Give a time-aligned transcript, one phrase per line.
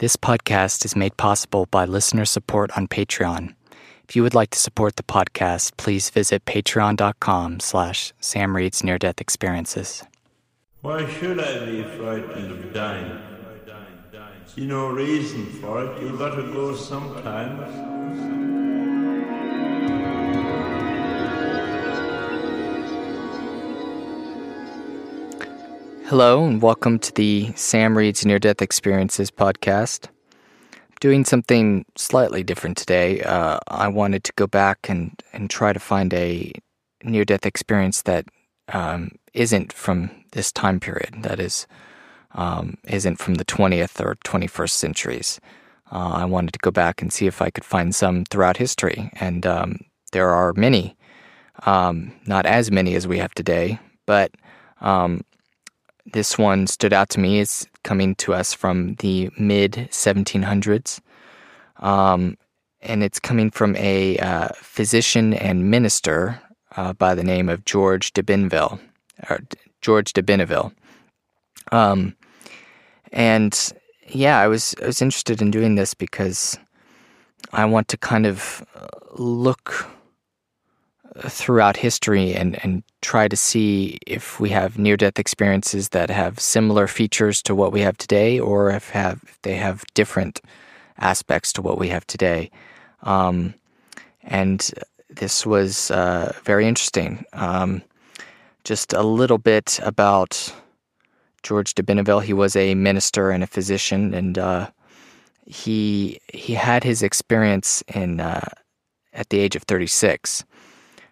[0.00, 3.54] This podcast is made possible by listener support on Patreon.
[4.08, 8.96] If you would like to support the podcast, please visit patreon.com slash Sam Reed's Near
[8.96, 10.02] Death Experiences.
[10.80, 13.12] Why should I be frightened of dying?
[14.46, 16.02] See no reason for it.
[16.02, 17.99] You gotta go sometimes.
[26.10, 30.08] Hello, and welcome to the Sam Reed's Near Death Experiences podcast.
[30.98, 33.20] Doing something slightly different today.
[33.22, 36.50] Uh, I wanted to go back and, and try to find a
[37.04, 38.26] near death experience that
[38.72, 41.68] um, not from this time period, that is,
[42.32, 45.40] um, isn't from the 20th or 21st centuries.
[45.92, 49.12] Uh, I wanted to go back and see if I could find some throughout history,
[49.20, 49.78] and um,
[50.10, 50.96] there are many.
[51.66, 54.32] Um, not as many as we have today, but
[54.80, 55.22] um,
[56.06, 57.40] this one stood out to me.
[57.40, 61.00] It's coming to us from the mid 1700s.
[61.78, 62.36] Um,
[62.82, 66.40] and it's coming from a uh, physician and minister
[66.76, 68.80] uh, by the name of George de Binville,
[69.28, 69.40] or
[69.82, 70.72] George de Benneville.
[71.72, 72.16] Um,
[73.12, 73.72] and
[74.08, 76.58] yeah, I was I was interested in doing this because
[77.52, 79.86] I want to kind of uh, look
[81.28, 86.38] throughout history and, and try to see if we have near death experiences that have
[86.38, 90.40] similar features to what we have today or if have if they have different
[90.98, 92.50] aspects to what we have today.
[93.02, 93.54] Um,
[94.22, 94.70] and
[95.08, 97.24] this was uh, very interesting.
[97.32, 97.82] Um,
[98.64, 100.52] just a little bit about
[101.42, 102.22] George de Benneville.
[102.22, 104.70] He was a minister and a physician, and uh,
[105.46, 108.48] he he had his experience in uh,
[109.12, 110.44] at the age of 36.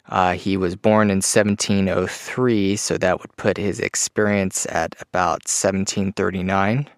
[0.09, 6.89] Uh, he was born in 1703, so that would put his experience at about 1739.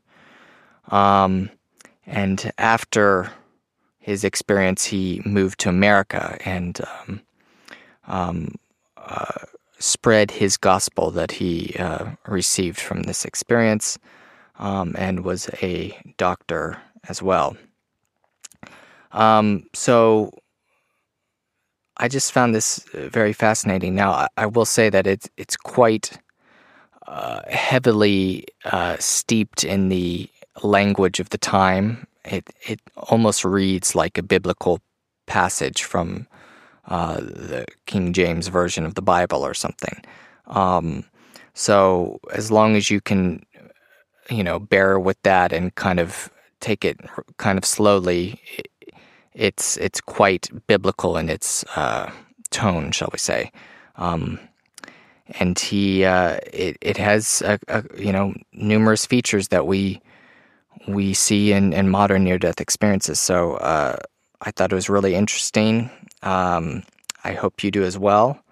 [0.89, 1.51] Um,
[2.07, 3.31] and after
[3.99, 7.21] his experience, he moved to America and um,
[8.07, 8.55] um,
[8.97, 9.45] uh,
[9.79, 13.99] spread his gospel that he uh, received from this experience
[14.59, 17.57] um, and was a doctor as well.
[19.13, 20.33] Um, so
[22.01, 23.95] I just found this uh, very fascinating.
[23.95, 26.19] Now, I, will say that it's it's quite
[27.07, 30.29] uh, heavily uh, steeped in the
[30.63, 32.07] language of the time.
[32.25, 34.81] It it almost reads like a biblical
[35.27, 36.27] passage from
[36.89, 40.03] uh, the King James version of the Bible or something.
[40.47, 41.05] Um,
[41.53, 43.45] so as long as you can,
[44.31, 46.99] you know, bear with that and kind of take it
[47.37, 48.41] kind of slowly,
[49.35, 52.11] it's it's quite biblical in its uh,
[52.51, 53.53] tone, shall we say?
[53.97, 54.39] Um,
[55.39, 60.01] and he uh, it it has a, a, you know numerous features that we
[60.89, 63.21] we see in, in modern near death experiences.
[63.21, 63.97] So uh,
[64.41, 65.89] I thought it was really interesting.
[66.23, 66.83] Um,
[67.23, 68.43] I hope you do as well.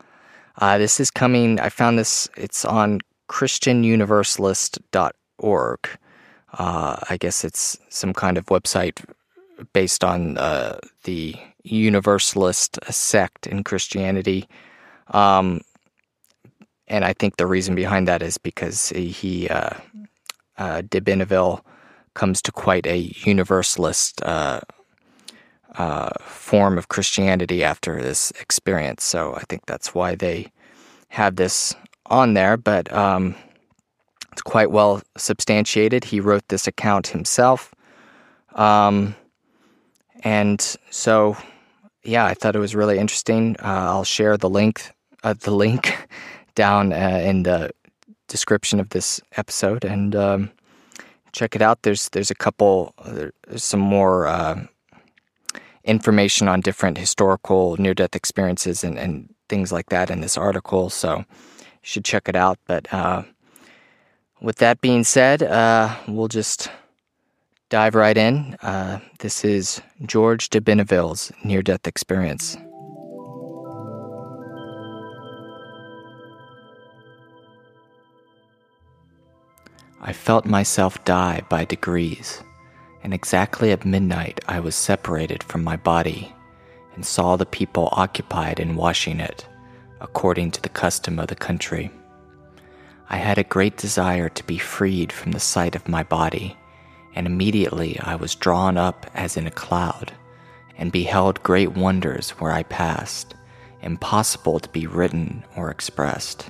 [0.58, 1.58] Uh, this is coming.
[1.60, 2.28] I found this.
[2.36, 5.88] It's on ChristianUniversalist.org.
[6.54, 9.04] Uh, I guess it's some kind of website
[9.72, 14.48] based on uh, the Universalist sect in Christianity.
[15.08, 15.60] Um,
[16.86, 19.70] and I think the reason behind that is because he, uh,
[20.56, 21.62] uh, de Benneville,
[22.14, 24.60] comes to quite a Universalist uh,
[25.76, 29.04] uh, form of Christianity after this experience.
[29.04, 30.50] So I think that's why they
[31.08, 31.74] have this
[32.06, 32.56] on there.
[32.56, 33.34] But um,
[34.32, 36.04] it's quite well substantiated.
[36.04, 37.74] He wrote this account himself.
[38.54, 39.14] Um,
[40.24, 41.36] and so,
[42.02, 43.56] yeah, I thought it was really interesting.
[43.58, 44.90] Uh, I'll share the link,
[45.22, 46.08] uh, the link
[46.54, 47.70] down uh, in the
[48.26, 50.50] description of this episode, and um,
[51.32, 51.82] check it out.
[51.82, 54.66] There's there's a couple, there's some more uh,
[55.84, 60.90] information on different historical near death experiences and, and things like that in this article.
[60.90, 61.24] So you
[61.82, 62.58] should check it out.
[62.66, 63.22] But uh,
[64.40, 66.70] with that being said, uh, we'll just
[67.68, 68.56] dive right in.
[68.62, 72.56] Uh, this is George de Benneville's near death experience.
[80.00, 82.42] I felt myself die by degrees,
[83.02, 86.32] and exactly at midnight I was separated from my body
[86.94, 89.46] and saw the people occupied in washing it,
[90.00, 91.90] according to the custom of the country.
[93.10, 96.56] I had a great desire to be freed from the sight of my body
[97.18, 100.12] and immediately I was drawn up as in a cloud,
[100.76, 103.34] and beheld great wonders where I passed,
[103.82, 106.48] impossible to be written or expressed.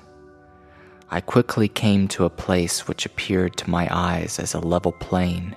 [1.10, 5.56] I quickly came to a place which appeared to my eyes as a level plain,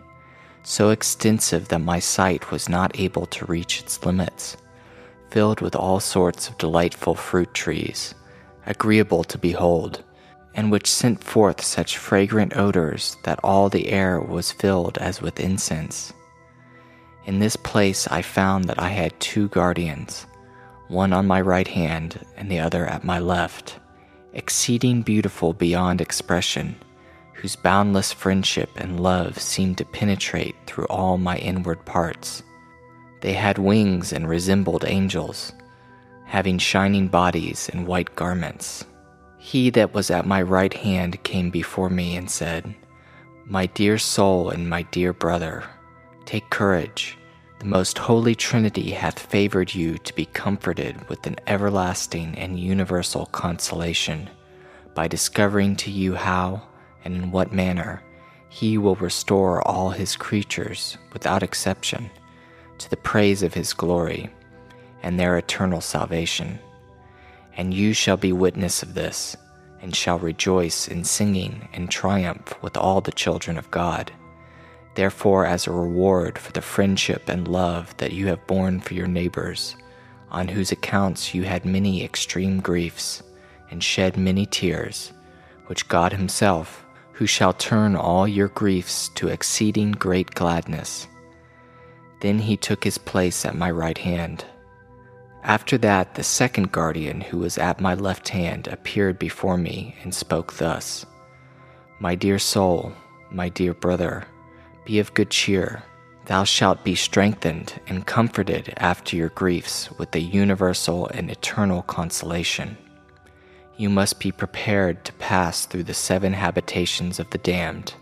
[0.63, 4.56] so extensive that my sight was not able to reach its limits,
[5.30, 8.16] filled with all sorts of delightful fruit trees,
[8.66, 10.06] agreeable to behold,
[10.53, 15.39] and which sent forth such fragrant odors that all the air was filled as with
[15.39, 16.13] incense.
[17.25, 20.25] In this place I found that I had two guardians,
[20.88, 23.80] one on my right hand and the other at my left,
[24.33, 26.75] exceeding beautiful beyond expression
[27.42, 32.44] whose boundless friendship and love seemed to penetrate through all my inward parts.
[33.21, 35.51] They had wings and resembled angels,
[36.25, 38.86] having shining bodies and white garments.
[39.44, 42.76] He that was at my right hand came before me and said,
[43.48, 45.64] My dear soul and my dear brother,
[46.26, 47.18] take courage.
[47.58, 53.26] The most holy Trinity hath favored you to be comforted with an everlasting and universal
[53.26, 54.30] consolation
[54.94, 56.62] by discovering to you how
[57.04, 58.04] and in what manner
[58.50, 62.12] he will restore all his creatures, without exception,
[62.78, 64.30] to the praise of his glory
[65.02, 66.60] and their eternal salvation.
[67.62, 69.38] And you shall be witness of this,
[69.84, 74.12] and shall rejoice in singing and triumph with all the children of God.
[74.96, 79.06] Therefore, as a reward for the friendship and love that you have borne for your
[79.06, 79.75] neighbors,
[80.31, 83.22] on whose accounts you had many extreme griefs,
[83.69, 85.14] and shed many tears,
[85.68, 91.07] which God Himself, who shall turn all your griefs to exceeding great gladness.
[92.22, 94.46] Then he took his place at my right hand.
[95.44, 100.14] After that, the second guardian who was at my left hand appeared before me and
[100.14, 101.06] spoke thus
[102.00, 102.94] My dear soul,
[103.32, 104.26] my dear brother,
[104.86, 105.84] be of good cheer.
[106.26, 112.78] Thou shalt be strengthened and comforted after your griefs with a universal and eternal consolation
[113.82, 117.96] you must be prepared to pass through the seven habitations of the damned.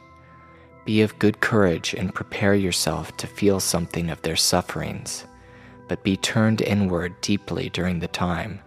[0.83, 5.23] Be of good courage and prepare yourself to feel something of their sufferings,
[5.89, 8.61] but be turned inward deeply during the time,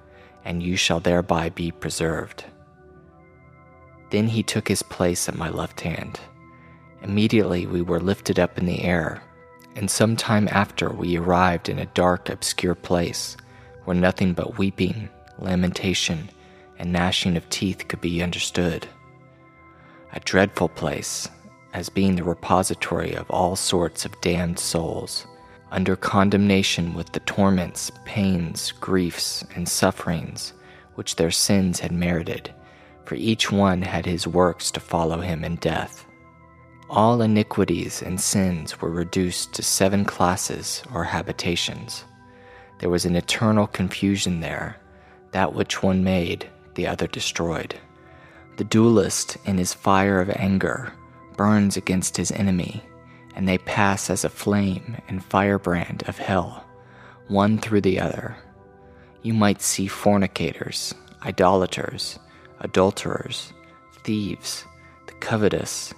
[0.45, 2.45] and you shall thereby be preserved.
[4.11, 6.21] Then he took his place at my left hand.
[7.03, 9.23] Immediately we were lifted up in the air,
[9.75, 13.37] and some time after we arrived in a dark, obscure place
[13.85, 15.09] where nothing but weeping,
[15.39, 16.29] lamentation,
[16.79, 18.87] and gnashing of teeth could be understood.
[20.13, 21.29] A dreadful place,
[21.73, 25.27] as being the repository of all sorts of damned souls,
[25.73, 30.53] under condemnation with the torments, pains, griefs, and sufferings
[30.95, 32.53] which their sins had merited,
[33.07, 36.05] for each one had his works to follow him in death.
[36.91, 42.05] All iniquities and sins were reduced to seven classes or habitations.
[42.79, 44.77] There was an eternal confusion there,
[45.31, 47.75] that which one made, the other destroyed.
[48.59, 50.93] The duelist, in his fire of anger,
[51.39, 52.83] burns against his enemy,
[53.34, 56.64] and they pass as a flame and firebrand of hell,
[57.29, 58.37] one through the other.
[59.23, 60.94] You might see fornicators,
[61.25, 62.19] idolaters,
[62.61, 63.52] adulterers,
[64.05, 64.64] thieves,
[65.06, 65.94] the covetous,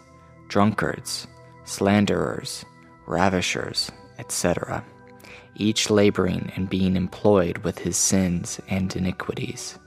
[0.49, 1.27] drunkards,
[1.65, 2.65] slanderers,
[3.07, 4.85] ravishers, etc.,
[5.57, 9.79] each laboring and being employed with his sins and iniquities.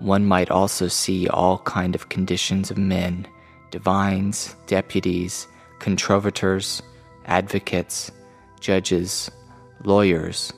[0.00, 3.26] One might also see all kind of conditions of men,
[3.70, 5.46] divines, deputies,
[5.78, 6.82] controvers,
[7.26, 8.10] advocates,
[8.60, 9.30] judges,
[9.84, 10.52] lawyers,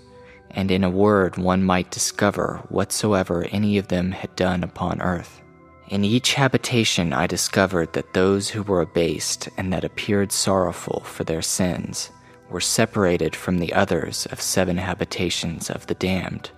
[0.50, 5.40] and in a word one might discover whatsoever any of them had done upon earth.
[5.88, 11.24] In each habitation I discovered that those who were abased and that appeared sorrowful for
[11.24, 12.10] their sins
[12.50, 16.50] were separated from the others of seven habitations of the damned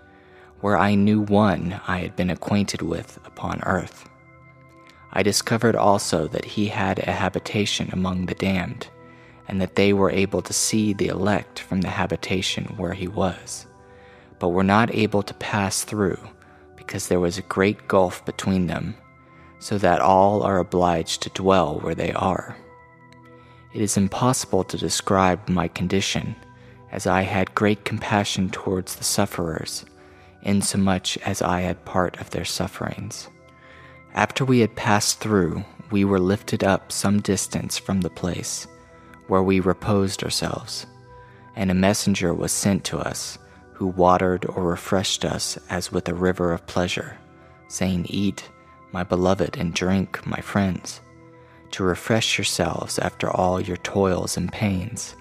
[0.61, 4.10] where I knew one I had been acquainted with upon earth.
[5.13, 8.89] I discovered also that he had a habitation among the damned,
[9.49, 13.67] and that they were able to see the elect from the habitation where he was,
[14.39, 16.19] but were not able to pass through
[16.77, 18.95] because there was a great gulf between them,
[19.59, 22.57] so that all are obliged to dwell where they are.
[23.75, 26.35] It is impossible to describe my condition,
[26.91, 29.85] as I had great compassion towards the sufferers
[30.43, 33.29] insomuch as I had part of their sufferings.
[34.15, 38.67] After we had passed through, we were lifted up some distance from the place
[39.29, 40.87] where we reposed ourselves,
[41.55, 43.39] and a messenger was sent to us
[43.73, 47.17] who watered or refreshed us as with a river of pleasure,
[47.69, 48.51] saying, Eat,
[48.93, 51.01] my beloved, and drink, my friends,
[51.71, 55.15] to refresh yourselves after all your toils and pains.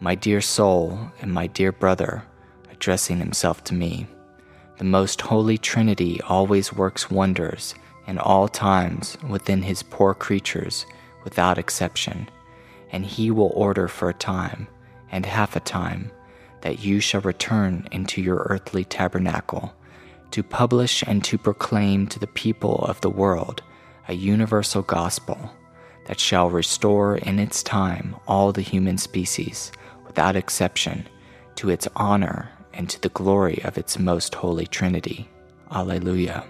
[0.00, 2.24] My dear soul and my dear brother,
[2.72, 4.08] addressing himself to me,
[4.78, 7.74] the most holy Trinity always works wonders
[8.10, 10.84] in all times within his poor creatures
[11.22, 12.28] without exception,
[12.90, 14.66] and he will order for a time
[15.12, 16.10] and half a time
[16.62, 19.72] that you shall return into your earthly tabernacle
[20.32, 23.62] to publish and to proclaim to the people of the world
[24.08, 25.38] a universal gospel
[26.06, 29.70] that shall restore in its time all the human species
[30.04, 31.08] without exception
[31.54, 35.28] to its honor and to the glory of its most holy Trinity.
[35.70, 36.44] Alleluia.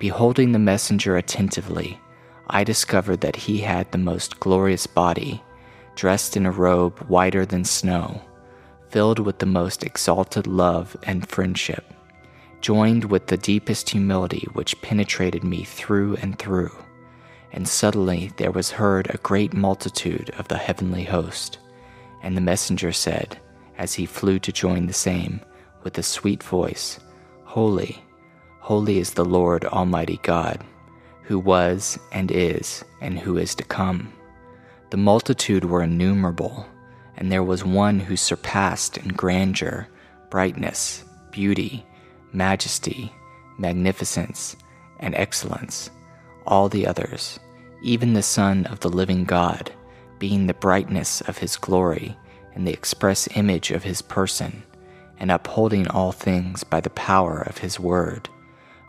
[0.00, 2.00] Beholding the messenger attentively,
[2.48, 5.42] I discovered that he had the most glorious body,
[5.94, 8.22] dressed in a robe whiter than snow,
[8.88, 11.84] filled with the most exalted love and friendship,
[12.62, 16.74] joined with the deepest humility which penetrated me through and through.
[17.52, 21.58] And suddenly there was heard a great multitude of the heavenly host.
[22.22, 23.38] And the messenger said,
[23.76, 25.42] as he flew to join the same,
[25.82, 26.98] with a sweet voice,
[27.44, 28.02] Holy,
[28.70, 30.62] holy is the Lord Almighty God,
[31.24, 34.12] who was and is and who is to come.
[34.90, 36.68] The multitude were innumerable,
[37.16, 39.88] and there was one who surpassed in grandeur,
[40.30, 41.84] brightness, beauty,
[42.32, 43.12] majesty,
[43.58, 44.54] magnificence,
[45.00, 45.90] and excellence
[46.46, 47.40] all the others,
[47.82, 49.72] even the Son of the living God,
[50.20, 52.16] being the brightness of his glory
[52.54, 54.62] and the express image of his person,
[55.18, 58.28] and upholding all things by the power of his word,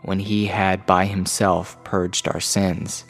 [0.02, 3.04] when he had by himself purged our sins,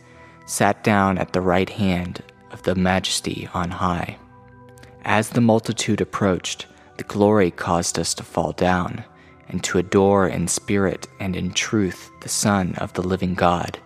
[0.47, 4.17] sat down at the right hand of the majesty on high.
[5.05, 6.67] As the multitude approached,
[6.99, 9.05] the glory caused us to fall down,
[9.49, 13.79] and to adore in spirit and in truth the Son of the living God,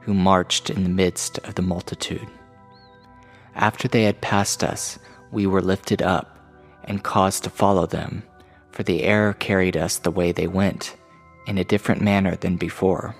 [0.00, 2.26] who marched in the midst of the multitude.
[3.54, 4.98] After they had passed us,
[5.30, 6.38] we were lifted up
[6.84, 8.22] and caused to follow them,
[8.70, 10.96] for the air carried us the way they went,
[11.46, 13.14] in a different manner than before.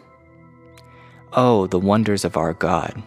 [1.32, 3.02] Oh, the wonders of our God!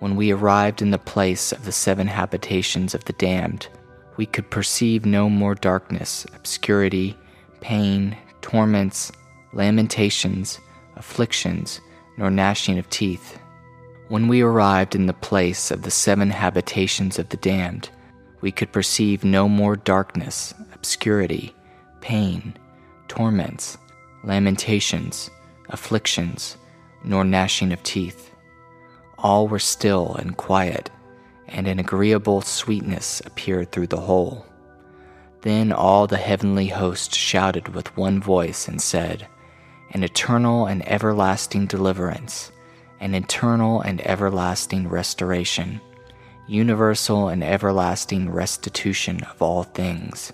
[0.00, 3.68] When we arrived in the place of the seven habitations of the damned,
[4.16, 7.16] we could perceive no more darkness, obscurity,
[7.60, 9.10] pain, torments,
[9.52, 10.60] lamentations,
[10.96, 11.80] afflictions,
[12.18, 13.38] nor gnashing of teeth.
[14.08, 17.88] When we arrived in the place of the seven habitations of the damned,
[18.42, 21.54] we could perceive no more darkness, obscurity,
[22.02, 22.54] pain,
[23.08, 23.78] torments,
[24.24, 25.30] lamentations,
[25.68, 26.56] afflictions,
[27.04, 28.30] nor gnashing of teeth.
[29.18, 30.90] All were still and quiet,
[31.46, 34.46] and an agreeable sweetness appeared through the whole.
[35.42, 39.26] Then all the heavenly host shouted with one voice and said,
[39.92, 42.50] An eternal and everlasting deliverance,
[43.00, 45.80] an eternal and everlasting restoration
[46.46, 50.32] universal and everlasting restitution of all things.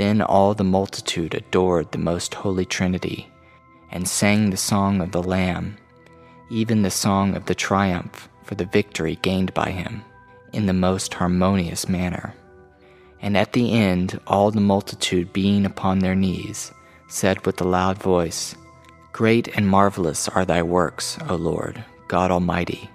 [0.00, 3.28] Then all the multitude adored the most holy Trinity,
[3.92, 5.76] and sang the song of the Lamb,
[6.48, 10.02] even the song of the triumph for the victory gained by him,
[10.54, 12.32] in the most harmonious manner.
[13.20, 16.72] And at the end, all the multitude being upon their knees,
[17.08, 18.54] said with a loud voice,
[19.12, 22.88] Great and marvelous are thy works, O Lord, God Almighty.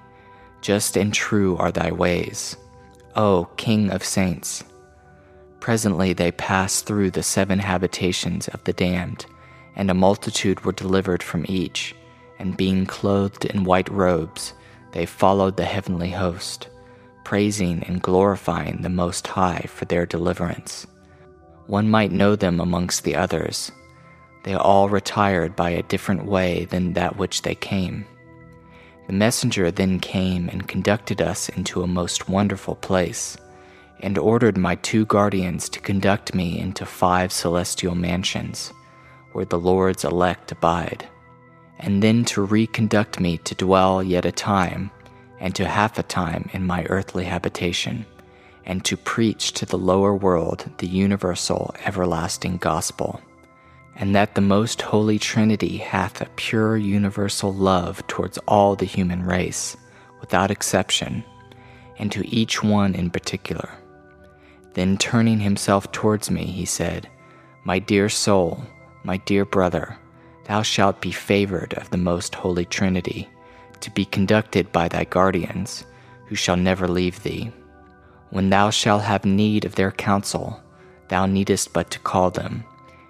[0.61, 2.57] Just and true are thy ways,
[3.15, 4.63] O King of saints.
[5.65, 9.25] Presently they passed through the seven habitations of the damned,
[9.75, 11.95] and a multitude were delivered from each,
[12.37, 14.53] and being clothed in white robes,
[14.91, 16.69] they followed the heavenly host,
[17.23, 20.85] praising and glorifying the Most High for their deliverance.
[21.65, 23.71] One might know them amongst the others.
[24.43, 28.05] They all retired by a different way than that which they came.
[29.07, 33.35] The messenger then came and conducted us into a most wonderful place,
[33.99, 38.73] and ordered my two guardians to conduct me into five celestial mansions,
[39.33, 41.07] where the Lord's elect abide,
[41.79, 44.91] and then to reconduct me to dwell yet a time,
[45.39, 48.05] and to half a time in my earthly habitation,
[48.65, 53.21] and to preach to the lower world the universal everlasting gospel
[53.95, 59.23] and that the most holy Trinity hath a pure universal love towards all the human
[59.23, 59.77] race,
[60.19, 61.23] without exception,
[61.97, 63.69] and to each one in particular.
[64.75, 67.09] Then turning himself towards me, he said,
[67.63, 68.63] My dear soul,
[69.03, 69.97] my dear brother,
[70.45, 73.27] thou shalt be favored of the most holy Trinity,
[73.79, 75.85] to be conducted by thy guardians,
[76.27, 77.51] who shall never leave thee.
[78.29, 80.61] When thou shalt have need of their counsel,
[81.07, 82.63] thou needest but to call them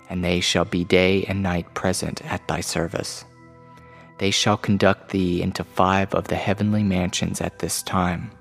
[0.09, 3.25] and they shall be day and night present at thy service.
[4.17, 8.31] They shall conduct thee into five of the heavenly mansions at this time,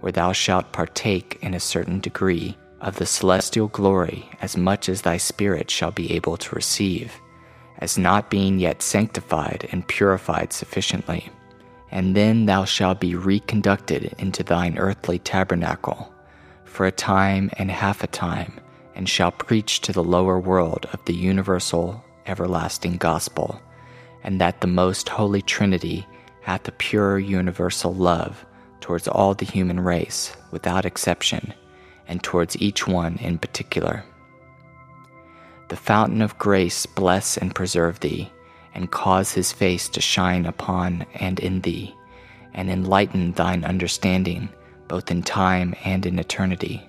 [0.00, 5.02] where thou shalt partake in a certain degree of the celestial glory as much as
[5.02, 7.12] thy spirit shall be able to receive,
[7.78, 11.30] as not being yet sanctified and purified sufficiently,
[11.90, 16.12] and then thou shalt be reconducted into thine earthly tabernacle
[16.64, 18.52] for a time and half a time,
[18.94, 23.60] and shalt preach to the lower world of the universal, everlasting gospel,
[24.24, 26.06] and that the most holy Trinity
[26.42, 28.44] hath a pure universal love
[28.80, 31.54] towards all the human race without exception,
[32.06, 34.04] and towards each one in particular.
[35.68, 38.30] The fountain of grace bless and preserve thee,
[38.74, 41.94] and cause his face to shine upon and in thee,
[42.52, 44.48] and enlighten thine understanding
[44.88, 46.82] both in time and in eternity.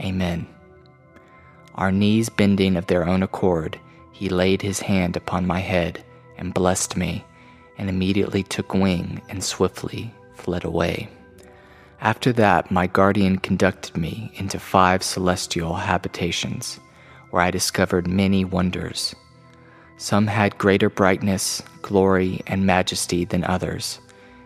[0.00, 0.46] Amen.
[1.74, 3.78] Our knees bending of their own accord,
[4.12, 6.04] he laid his hand upon my head
[6.36, 7.24] and blessed me,
[7.78, 11.08] and immediately took wing and swiftly fled away.
[12.02, 16.80] After that, my guardian conducted me into five celestial habitations,
[17.28, 19.14] where I discovered many wonders.
[19.98, 24.00] Some had greater brightness, glory, and majesty than others,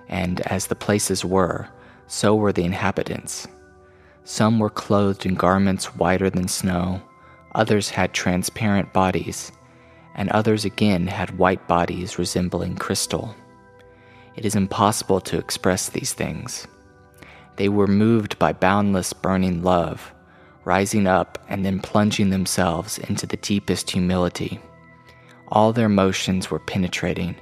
[0.09, 1.69] and as the places were,
[2.09, 3.47] so were the inhabitants.
[4.25, 7.03] Some were clothed in garments whiter than snow,
[7.55, 9.53] others had transparent bodies,
[10.17, 13.37] and others again had white bodies resembling crystal.
[14.35, 16.67] It is impossible to express these things.
[17.57, 20.13] They were moved by boundless burning love,
[20.65, 24.61] rising up and then plunging themselves into the deepest humility.
[25.49, 27.37] All their motions were penetrating,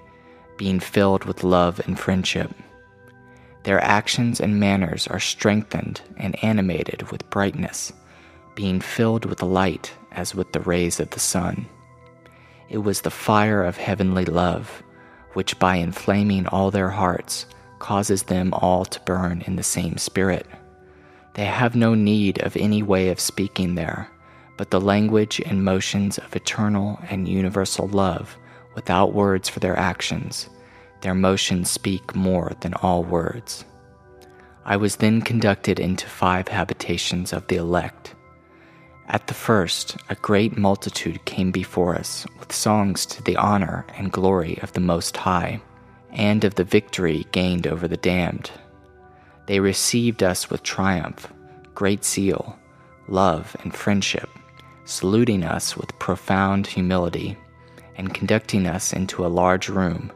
[0.59, 2.53] being filled with love and friendship.
[3.65, 7.93] Their actions and manners are strengthened and animated with brightness,
[8.55, 11.67] being filled with light as with the rays of the sun.
[12.69, 14.83] It was the fire of heavenly love,
[15.35, 17.47] which by inflaming all their hearts
[17.83, 20.47] causes them all to burn in the same spirit.
[21.35, 24.09] They have no need of any way of speaking there,
[24.57, 28.39] but the language and motions of eternal and universal love
[28.75, 30.49] without words for their actions
[31.03, 33.65] their motions speak more than all words.
[34.65, 38.15] I was then conducted into five habitations of the elect.
[39.09, 44.13] At the first, a great multitude came before us with songs to the honor and
[44.13, 45.61] glory of the Most High,
[46.13, 48.51] and of the victory gained over the damned.
[49.47, 51.33] They received us with triumph,
[51.75, 52.59] great zeal,
[53.09, 54.29] love, and friendship,
[54.85, 57.37] saluting us with profound humility,
[57.97, 60.13] and conducting us into a large room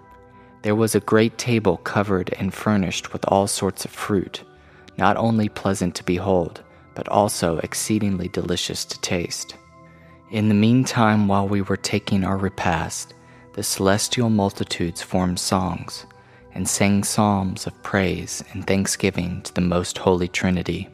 [0.67, 4.43] there was a great table covered and furnished with all sorts of fruit,
[4.99, 6.61] not only pleasant to behold,
[6.97, 9.55] but also exceedingly delicious to taste.
[10.33, 13.15] In the meantime, while we were taking our repast,
[13.57, 16.05] the celestial multitudes formed songs
[16.53, 20.87] and sang psalms of praise and thanksgiving to the most holy Trinity.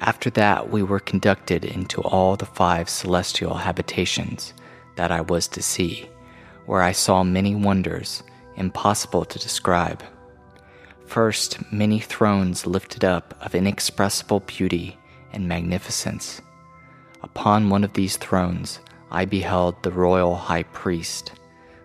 [0.00, 4.54] After that, we were conducted into all the five celestial habitations
[4.94, 6.08] that I was to see,
[6.66, 8.22] where I saw many wonders
[8.56, 10.04] impossible to describe.
[11.06, 14.96] First, many thrones lifted up of inexpressible beauty
[15.32, 16.40] and magnificence.
[17.24, 18.78] Upon one of these thrones,
[19.10, 21.32] I beheld the royal high priest,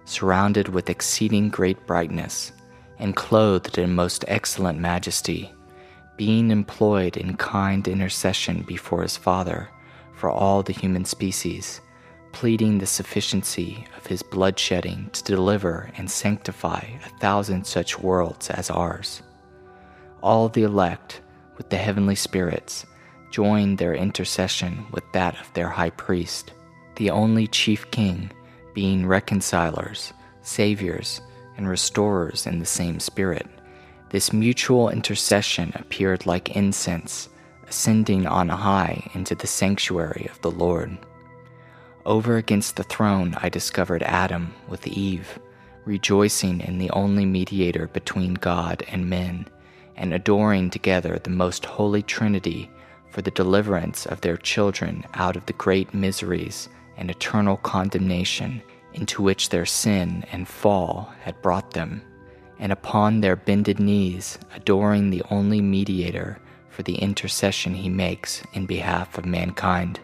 [0.06, 2.52] surrounded with exceeding great brightness,
[3.00, 5.52] and clothed in most excellent majesty,
[6.18, 9.70] being employed in kind intercession before his Father
[10.14, 11.82] for all the human species
[12.34, 18.70] pleading the sufficiency of his bloodshedding to deliver and sanctify a thousand such worlds as
[18.70, 19.22] ours.
[20.22, 21.22] All the elect,
[21.58, 22.86] with the heavenly spirits,
[23.32, 26.52] join their intercession with that of their high priest,
[26.96, 28.32] the only chief king,
[28.74, 31.22] being reconcilers, saviors,
[31.58, 33.48] and restorers in the same spirit.
[34.10, 37.30] This mutual intercession appeared like incense,
[37.68, 40.98] ascending on high into the sanctuary of the Lord.
[42.06, 45.40] Over against the throne, I discovered Adam with Eve,
[45.86, 49.48] rejoicing in the only mediator between God and men,
[49.96, 52.70] and adoring together the most holy Trinity
[53.10, 58.62] for the deliverance of their children out of the great miseries and eternal condemnation
[58.94, 62.02] into which their sin and fall had brought them,
[62.60, 68.66] and upon their bended knees, adoring the only mediator for the intercession he makes in
[68.66, 70.00] behalf of mankind.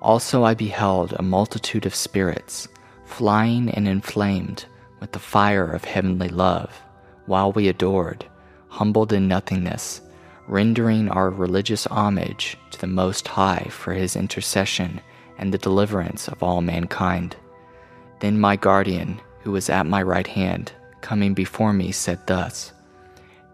[0.00, 2.68] Also, I beheld a multitude of spirits,
[3.04, 4.66] flying and inflamed
[5.00, 6.82] with the fire of heavenly love,
[7.26, 8.26] while we adored,
[8.68, 10.00] humbled in nothingness,
[10.46, 15.00] rendering our religious homage to the Most High for his intercession
[15.38, 17.36] and the deliverance of all mankind.
[18.20, 22.72] Then my guardian, who was at my right hand, coming before me, said thus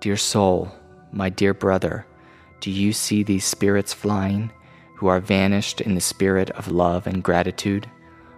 [0.00, 0.72] Dear soul,
[1.12, 2.06] my dear brother,
[2.60, 4.50] do you see these spirits flying?
[5.00, 7.88] who are vanished in the spirit of love and gratitude,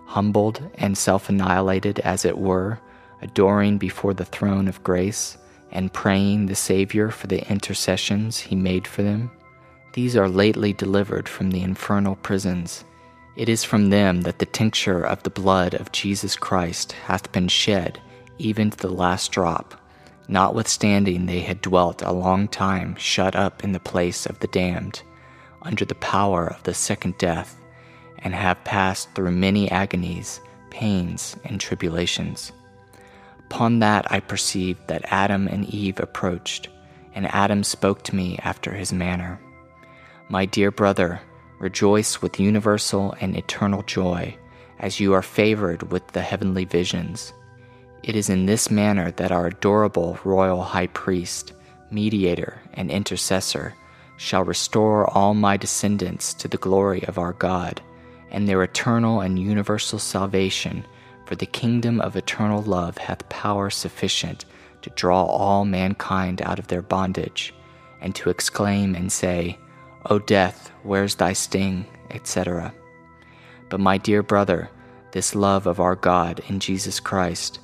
[0.06, 2.78] humbled and self annihilated as it were,
[3.20, 5.36] adoring before the throne of grace,
[5.72, 9.28] and praying the Saviour for the intercessions he made for them.
[9.94, 12.84] These are lately delivered from the infernal prisons.
[13.34, 17.48] It is from them that the tincture of the blood of Jesus Christ hath been
[17.48, 17.98] shed,
[18.38, 19.74] even to the last drop,
[20.28, 25.02] notwithstanding they had dwelt a long time shut up in the place of the damned,
[25.62, 27.56] under the power of the second death,
[28.18, 30.40] and have passed through many agonies,
[30.70, 32.52] pains, and tribulations.
[33.46, 36.68] Upon that I perceived that Adam and Eve approached,
[37.14, 39.40] and Adam spoke to me after his manner.
[40.28, 41.20] My dear brother,
[41.62, 44.36] rejoice with universal and eternal joy,
[44.80, 47.32] as you are favored with the heavenly visions.
[48.02, 51.52] It is in this manner that our adorable royal high priest,
[51.92, 53.74] mediator, and intercessor
[54.16, 57.80] shall restore all my descendants to the glory of our God,
[58.32, 60.84] and their eternal and universal salvation,
[61.26, 64.44] for the kingdom of eternal love hath power sufficient
[64.82, 67.54] to draw all mankind out of their bondage,
[68.00, 69.56] and to exclaim and say,
[70.06, 72.74] O death, where's thy sting, etc.
[73.68, 74.68] But my dear brother,
[75.12, 77.60] this love of our God in Jesus Christ,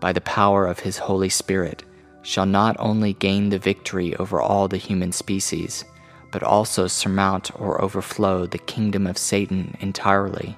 [0.00, 1.84] by the power of his Holy Spirit,
[2.22, 5.84] shall not only gain the victory over all the human species,
[6.30, 10.56] but also surmount or overflow the kingdom of Satan entirely,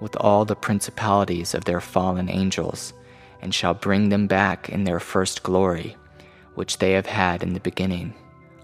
[0.00, 2.92] with all the principalities of their fallen angels,
[3.42, 5.96] and shall bring them back in their first glory,
[6.54, 8.14] which they have had in the beginning.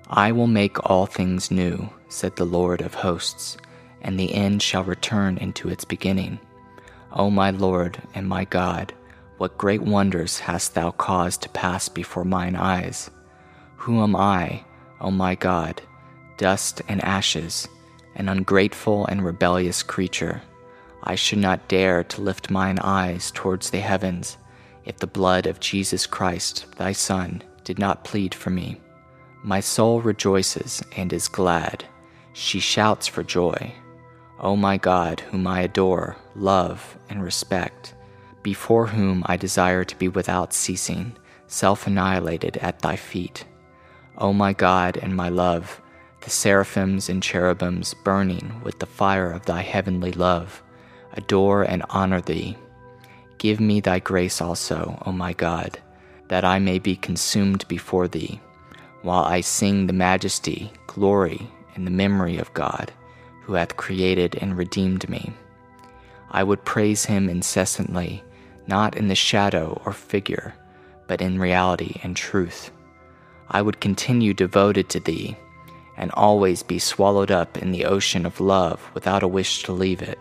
[0.08, 3.56] I will make all things new, said the Lord of hosts,
[4.00, 6.38] and the end shall return into its beginning.
[7.12, 8.94] O my Lord and my God,
[9.38, 13.10] what great wonders hast thou caused to pass before mine eyes?
[13.78, 14.64] Who am I,
[15.00, 15.82] O my God,
[16.36, 17.66] dust and ashes,
[18.14, 20.40] an ungrateful and rebellious creature?
[21.02, 24.38] I should not dare to lift mine eyes towards the heavens
[24.84, 28.80] if the blood of Jesus Christ, thy Son, did not plead for me.
[29.42, 31.84] My soul rejoices and is glad.
[32.34, 33.72] She shouts for joy.
[34.40, 37.94] O my God, whom I adore, love, and respect,
[38.42, 41.16] before whom I desire to be without ceasing,
[41.46, 43.44] self annihilated at thy feet.
[44.18, 45.80] O my God and my love,
[46.22, 50.60] the seraphims and cherubims burning with the fire of thy heavenly love,
[51.12, 52.58] adore and honor thee.
[53.38, 55.78] Give me thy grace also, O my God,
[56.26, 58.40] that I may be consumed before thee
[59.02, 62.92] while I sing the majesty, glory, and the memory of God,
[63.42, 65.32] who hath created and redeemed me.
[66.30, 68.22] I would praise him incessantly,
[68.66, 70.54] not in the shadow or figure,
[71.06, 72.70] but in reality and truth.
[73.48, 75.36] I would continue devoted to thee,
[75.96, 80.02] and always be swallowed up in the ocean of love without a wish to leave
[80.02, 80.18] it.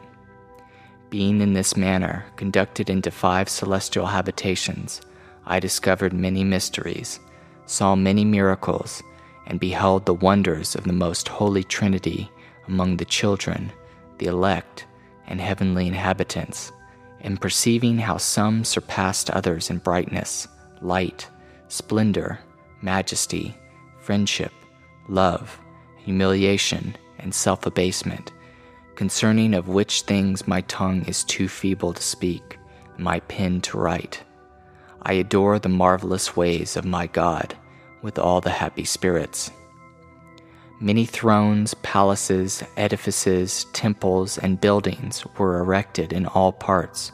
[1.10, 5.02] Being in this manner conducted into five celestial habitations,
[5.46, 7.20] I discovered many mysteries
[7.66, 9.02] saw many miracles,
[9.48, 12.30] and beheld the wonders of the most holy Trinity
[12.68, 13.72] among the children,
[14.18, 14.86] the elect,
[15.28, 16.72] and heavenly inhabitants,
[17.22, 20.48] and perceiving how some surpassed others in brightness,
[20.82, 21.28] light,
[21.68, 22.40] splendor,
[22.82, 23.56] majesty,
[24.00, 24.52] friendship,
[25.08, 25.60] love,
[25.98, 28.32] humiliation, and self abasement,
[28.96, 32.58] concerning of which things my tongue is too feeble to speak,
[32.98, 34.24] my pen to write.
[35.02, 37.58] I adore the marvelous ways of my God
[38.04, 39.50] with all the happy spirits.
[40.80, 47.12] Many thrones, palaces, edifices, temples, and buildings were erected in all parts,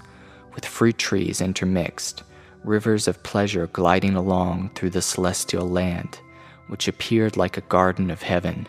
[0.53, 2.23] with fruit trees intermixed,
[2.65, 6.19] rivers of pleasure gliding along through the celestial land,
[6.67, 8.67] which appeared like a garden of heaven,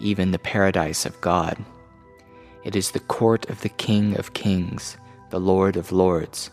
[0.00, 1.62] even the paradise of God.
[2.64, 4.96] It is the court of the King of kings,
[5.28, 6.50] the Lord of lords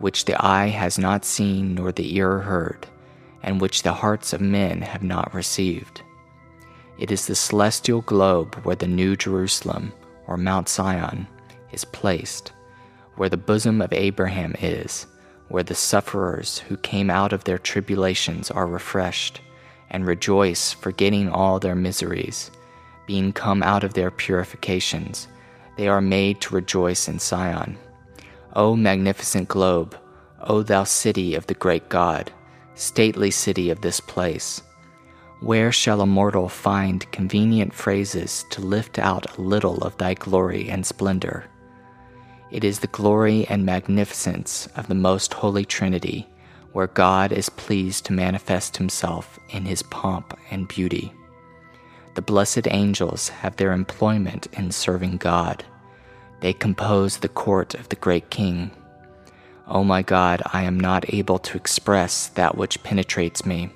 [0.00, 2.86] which the eye has not seen nor the ear heard,
[3.42, 6.02] and which the hearts of men have not received.
[6.98, 9.92] It is the celestial globe where the New Jerusalem,
[10.26, 11.26] or Mount Zion,
[11.72, 12.52] is placed,
[13.16, 15.06] where the bosom of Abraham is,
[15.48, 19.40] where the sufferers who came out of their tribulations are refreshed,
[19.90, 22.50] and rejoice, forgetting all their miseries.
[23.06, 25.26] Being come out of their purifications,
[25.76, 27.76] they are made to rejoice in Zion.
[28.54, 29.96] O magnificent globe,
[30.42, 32.30] O thou city of the great God,
[32.80, 34.62] stately city of this place,
[35.40, 40.68] where shall a mortal find convenient phrases to lift out a little of thy glory
[40.68, 41.44] and splendor?
[42.50, 46.28] It is the glory and magnificence of the most holy Trinity,
[46.72, 51.12] where God is pleased to manifest himself in his pomp and beauty.
[52.14, 55.64] The blessed angels have their employment in serving God
[56.40, 58.70] they compose the court of the great king.
[59.70, 63.70] O oh my God, I am not able to express that which penetrates me.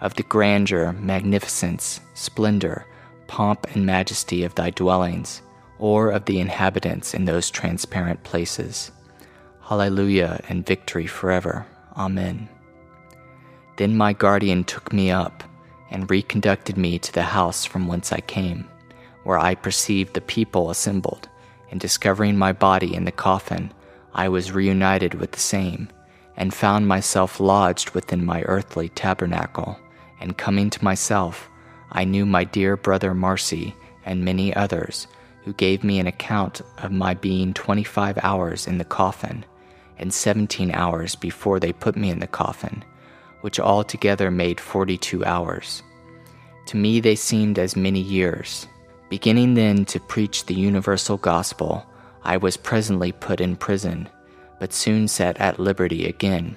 [0.00, 2.86] of the grandeur, magnificence, splendor,
[3.26, 5.42] pomp, and majesty of thy dwellings,
[5.78, 8.92] or of the inhabitants in those transparent places.
[9.60, 11.66] Hallelujah and victory forever.
[11.96, 12.48] Amen.
[13.76, 15.42] Then my guardian took me up
[15.90, 18.68] and reconducted me to the house from whence I came,
[19.24, 21.28] where I perceived the people assembled,
[21.70, 23.72] and discovering my body in the coffin,
[24.14, 25.88] I was reunited with the same,
[26.36, 29.78] and found myself lodged within my earthly tabernacle.
[30.20, 31.48] And coming to myself,
[31.92, 35.06] I knew my dear brother Marcy and many others,
[35.44, 39.44] who gave me an account of my being 25 hours in the coffin,
[39.98, 42.84] and 17 hours before they put me in the coffin,
[43.40, 45.82] which altogether made 42 hours.
[46.66, 48.66] To me, they seemed as many years.
[49.08, 51.86] Beginning then to preach the universal gospel,
[52.28, 54.06] I was presently put in prison,
[54.60, 56.56] but soon set at liberty again.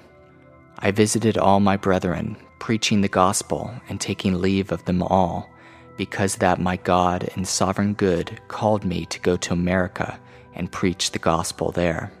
[0.78, 5.48] I visited all my brethren, preaching the gospel and taking leave of them all,
[5.96, 10.20] because that my God and sovereign good called me to go to America
[10.52, 12.12] and preach the gospel there.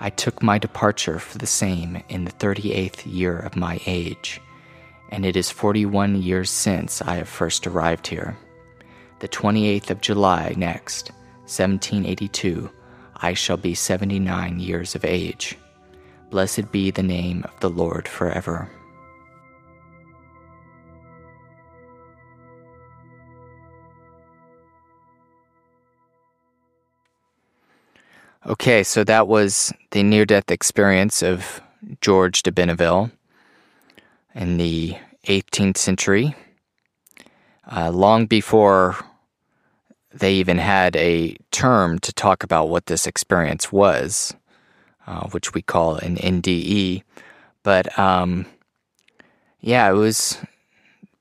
[0.00, 4.40] I took my departure for the same in the thirty eighth year of my age,
[5.10, 8.38] and it is forty one years since I have first arrived here.
[9.18, 11.10] The twenty eighth of July next,
[11.48, 12.70] 1782,
[13.20, 15.56] I shall be 79 years of age.
[16.30, 18.70] Blessed be the name of the Lord forever.
[28.46, 31.60] Okay, so that was the near death experience of
[32.00, 33.10] George de Benneville
[34.34, 36.34] in the 18th century,
[37.70, 38.96] uh, long before
[40.12, 44.34] they even had a term to talk about what this experience was,
[45.06, 47.02] uh, which we call an NDE.
[47.62, 48.46] But um,
[49.60, 50.38] yeah, it was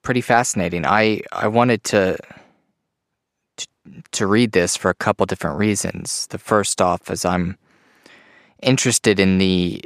[0.02, 0.86] pretty fascinating.
[0.86, 2.18] I, I wanted to,
[3.58, 3.68] to
[4.12, 6.28] to read this for a couple different reasons.
[6.28, 7.58] The first off is I'm
[8.62, 9.84] interested in the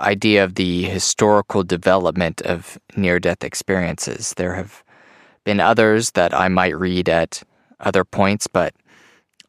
[0.00, 4.34] idea of the historical development of near death experiences.
[4.36, 4.84] There have
[5.44, 7.42] been others that I might read at
[7.80, 8.74] other points, but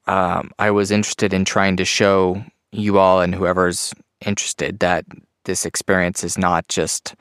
[0.08, 3.94] um, I was interested in trying to show you all and whoever's
[4.26, 5.06] interested that
[5.46, 7.16] this experience is not just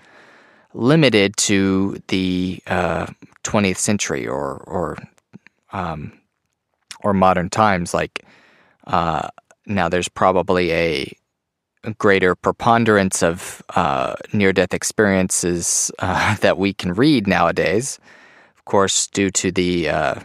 [0.75, 3.07] limited to the uh,
[3.45, 4.97] 20th century or or
[5.73, 6.13] um,
[7.03, 7.95] or modern times.
[7.95, 8.25] Like
[8.87, 9.29] uh,
[9.67, 11.17] now, there's probably a
[11.99, 17.99] greater preponderance of uh, near-death experiences uh, that we can read nowadays.
[18.57, 20.21] Of course, due to the uh,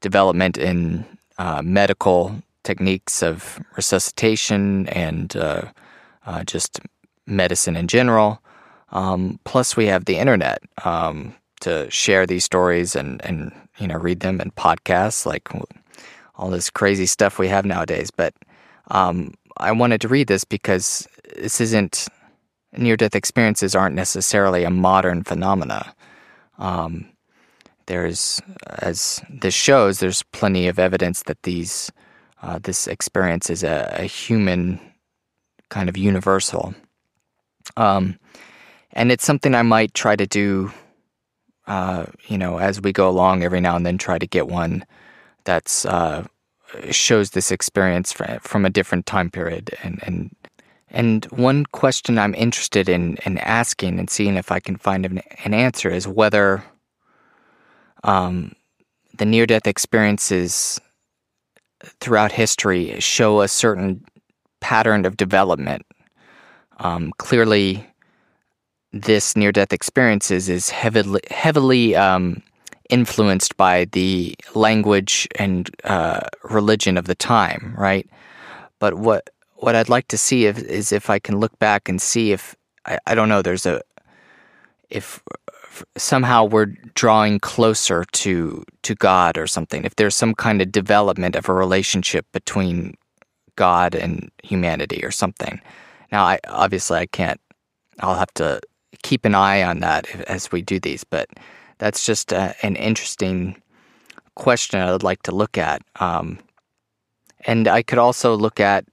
[0.00, 1.04] development in
[1.38, 2.34] uh, medical
[2.64, 5.62] techniques of resuscitation and uh,
[6.26, 6.80] uh, just
[7.26, 8.42] medicine in general.
[8.92, 13.96] Um, plus, we have the internet um, to share these stories and, and you know
[13.96, 15.48] read them in podcasts, like
[16.34, 18.10] all this crazy stuff we have nowadays.
[18.10, 18.34] But
[18.90, 22.08] um, I wanted to read this because this isn't
[22.76, 25.94] near-death experiences aren't necessarily a modern phenomena.
[26.58, 27.08] Um,
[27.90, 31.90] there's, as this shows, there's plenty of evidence that these
[32.40, 34.80] uh, this experience is a, a, human
[35.70, 36.72] kind of universal.
[37.76, 38.16] Um,
[38.92, 40.72] and it's something I might try to do,
[41.66, 44.86] uh, you know, as we go along every now and then, try to get one
[45.44, 46.24] that's uh,
[46.92, 49.74] shows this experience from a different time period.
[49.82, 50.36] And, and,
[50.90, 55.20] and one question I'm interested in, in asking and seeing if I can find an,
[55.44, 56.62] an answer is whether
[58.04, 58.52] um,
[59.18, 60.80] the near death experiences
[62.00, 64.04] throughout history show a certain
[64.60, 65.86] pattern of development.
[66.78, 67.86] Um, clearly,
[68.92, 72.42] this near death experiences is heavily heavily um,
[72.88, 78.08] influenced by the language and uh, religion of the time, right?
[78.78, 82.00] But what what I'd like to see if, is if I can look back and
[82.00, 83.42] see if I, I don't know.
[83.42, 83.82] There's a
[84.88, 85.22] if
[85.96, 89.84] somehow we're drawing closer to to God or something.
[89.84, 92.96] If there's some kind of development of a relationship between
[93.56, 95.60] God and humanity or something.
[96.10, 97.40] Now, I obviously I can't.
[98.00, 98.60] I'll have to
[99.02, 101.28] keep an eye on that as we do these, but
[101.76, 103.60] that's just a, uh, an interesting
[104.34, 105.82] question I would like to look at.
[105.96, 106.38] Um,
[107.46, 108.84] and I could also look at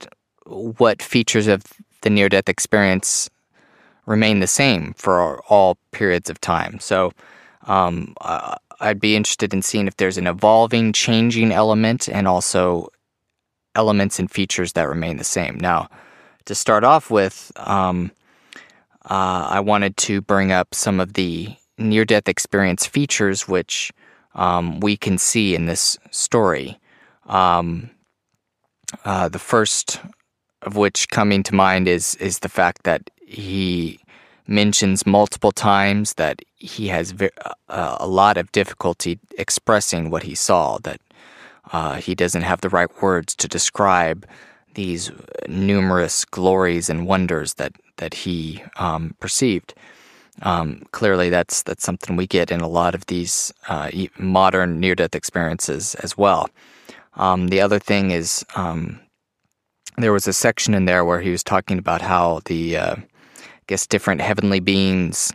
[0.45, 1.63] what features of
[2.01, 3.29] the near death experience
[4.07, 6.79] remain the same for all periods of time.
[6.79, 7.11] So
[7.67, 12.87] um, uh, I'd be interested in seeing if there's an evolving, changing element and also
[13.75, 15.57] elements and features that remain the same.
[15.59, 15.89] Now,
[16.45, 18.11] to start off with, um,
[19.05, 23.91] uh, I wanted to bring up some of the near death experience features which
[24.33, 26.79] um, we can see in this story.
[27.27, 27.89] Um,
[29.03, 29.99] uh, the first
[30.61, 33.99] of which coming to mind is is the fact that he
[34.47, 37.29] mentions multiple times that he has ve-
[37.67, 40.77] uh, a lot of difficulty expressing what he saw.
[40.79, 41.01] That
[41.73, 44.25] uh, he doesn't have the right words to describe
[44.75, 45.11] these
[45.47, 49.73] numerous glories and wonders that that he um, perceived.
[50.43, 55.15] Um, clearly, that's that's something we get in a lot of these uh, modern near-death
[55.15, 56.49] experiences as well.
[57.15, 58.99] Um, the other thing is um,
[59.97, 62.95] there was a section in there where he was talking about how the uh,
[63.67, 65.33] guess different heavenly beings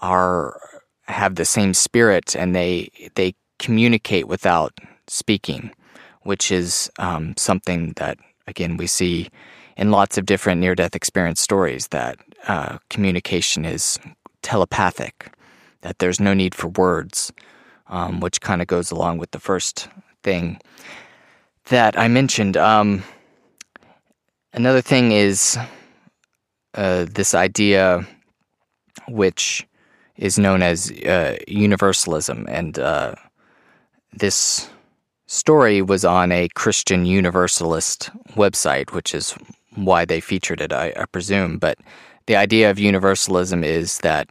[0.00, 0.58] are
[1.06, 4.72] have the same spirit and they they communicate without
[5.06, 5.70] speaking,
[6.22, 9.28] which is um, something that again we see
[9.76, 13.98] in lots of different near-death experience stories that uh, communication is
[14.42, 15.32] telepathic,
[15.80, 17.32] that there's no need for words,
[17.88, 19.88] um, which kind of goes along with the first
[20.22, 20.60] thing
[21.66, 22.56] that I mentioned.
[22.56, 23.02] Um,
[24.52, 25.58] another thing is
[26.74, 28.06] uh, this idea,
[29.08, 29.66] which
[30.16, 33.14] is known as uh, universalism, and uh,
[34.12, 34.68] this
[35.26, 39.34] story was on a Christian Universalist website, which is
[39.74, 41.58] why they featured it, I, I presume.
[41.58, 41.78] But
[42.26, 44.28] the idea of universalism is that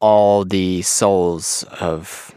[0.00, 2.34] all the souls of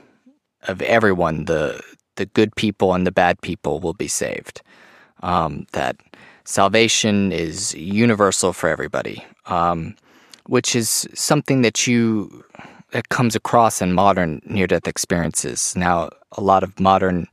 [0.67, 1.82] of everyone, the
[2.15, 4.62] the good people and the bad people, will be saved.
[5.21, 5.95] Um, that
[6.45, 9.95] salvation is universal for everybody, um,
[10.47, 12.43] which is something that you
[12.91, 15.75] that comes across in modern near death experiences.
[15.75, 17.27] Now, a lot of modern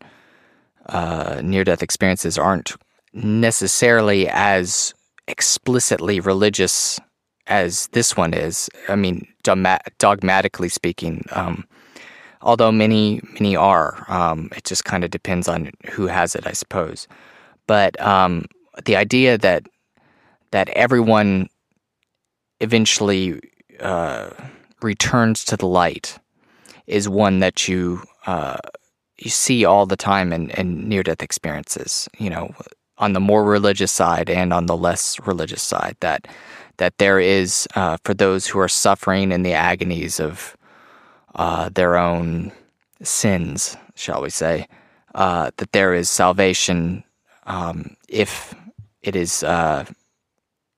[0.88, 2.76] uh, near death experiences aren't
[3.12, 4.94] necessarily as
[5.28, 6.98] explicitly religious
[7.46, 8.70] as this one is.
[8.88, 11.64] I mean, dogma- dogmatically speaking, um,
[12.40, 14.04] although many many are.
[14.08, 17.06] Um, it just kind of depends on who has it, I suppose.
[17.66, 18.46] But um,
[18.84, 19.66] the idea that
[20.50, 21.48] that everyone
[22.60, 23.40] eventually
[23.80, 24.30] uh,
[24.82, 26.18] returns to the light
[26.86, 28.58] is one that you uh,
[29.18, 32.08] you see all the time in, in near death experiences.
[32.18, 32.54] You know,
[32.98, 36.28] on the more religious side and on the less religious side that
[36.76, 40.56] that there is uh, for those who are suffering in the agonies of
[41.34, 42.52] uh, their own
[43.02, 44.66] sins, shall we say,
[45.14, 47.04] uh, that there is salvation
[47.46, 48.54] um, if
[49.02, 49.84] it is uh,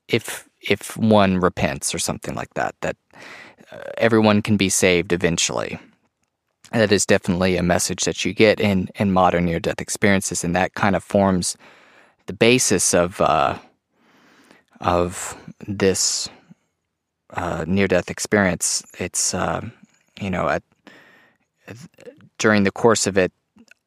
[0.08, 2.74] if if one repents or something like that.
[2.80, 2.96] That
[3.70, 5.78] uh, everyone can be saved eventually.
[6.72, 10.56] That is definitely a message that you get in in modern near death experiences, and
[10.56, 11.56] that kind of forms
[12.26, 13.58] the basis of uh,
[14.80, 16.28] of this
[17.30, 18.82] uh, near death experience.
[18.98, 19.68] It's uh,
[20.20, 20.62] you know at,
[22.38, 23.32] during the course of it,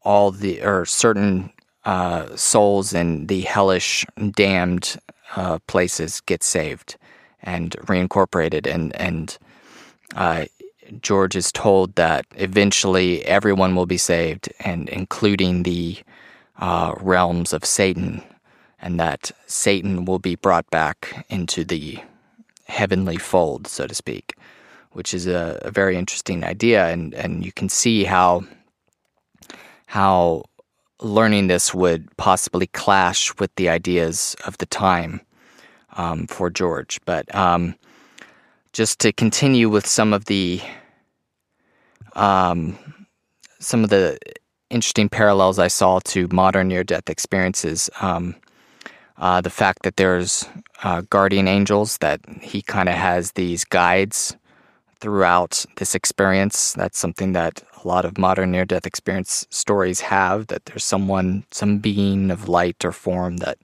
[0.03, 1.51] all the or certain
[1.85, 4.97] uh, souls in the hellish damned
[5.35, 6.97] uh, places get saved
[7.43, 9.37] and reincorporated, and and
[10.15, 10.45] uh,
[11.01, 15.97] George is told that eventually everyone will be saved, and including the
[16.59, 18.23] uh, realms of Satan,
[18.81, 21.99] and that Satan will be brought back into the
[22.67, 24.33] heavenly fold, so to speak,
[24.91, 28.43] which is a, a very interesting idea, and and you can see how
[29.85, 30.43] how
[31.01, 35.21] learning this would possibly clash with the ideas of the time
[35.97, 36.99] um, for George.
[37.05, 37.75] But um,
[38.73, 40.61] just to continue with some of the
[42.13, 42.77] um,
[43.59, 44.17] some of the
[44.69, 47.89] interesting parallels I saw to modern near death experiences.
[48.01, 48.35] Um,
[49.17, 50.47] uh, the fact that there's
[50.83, 54.35] uh, guardian angels, that he kind of has these guides
[54.99, 56.73] throughout this experience.
[56.73, 61.45] That's something that a lot of modern near death experience stories have, that there's someone,
[61.51, 63.57] some being of light or form that,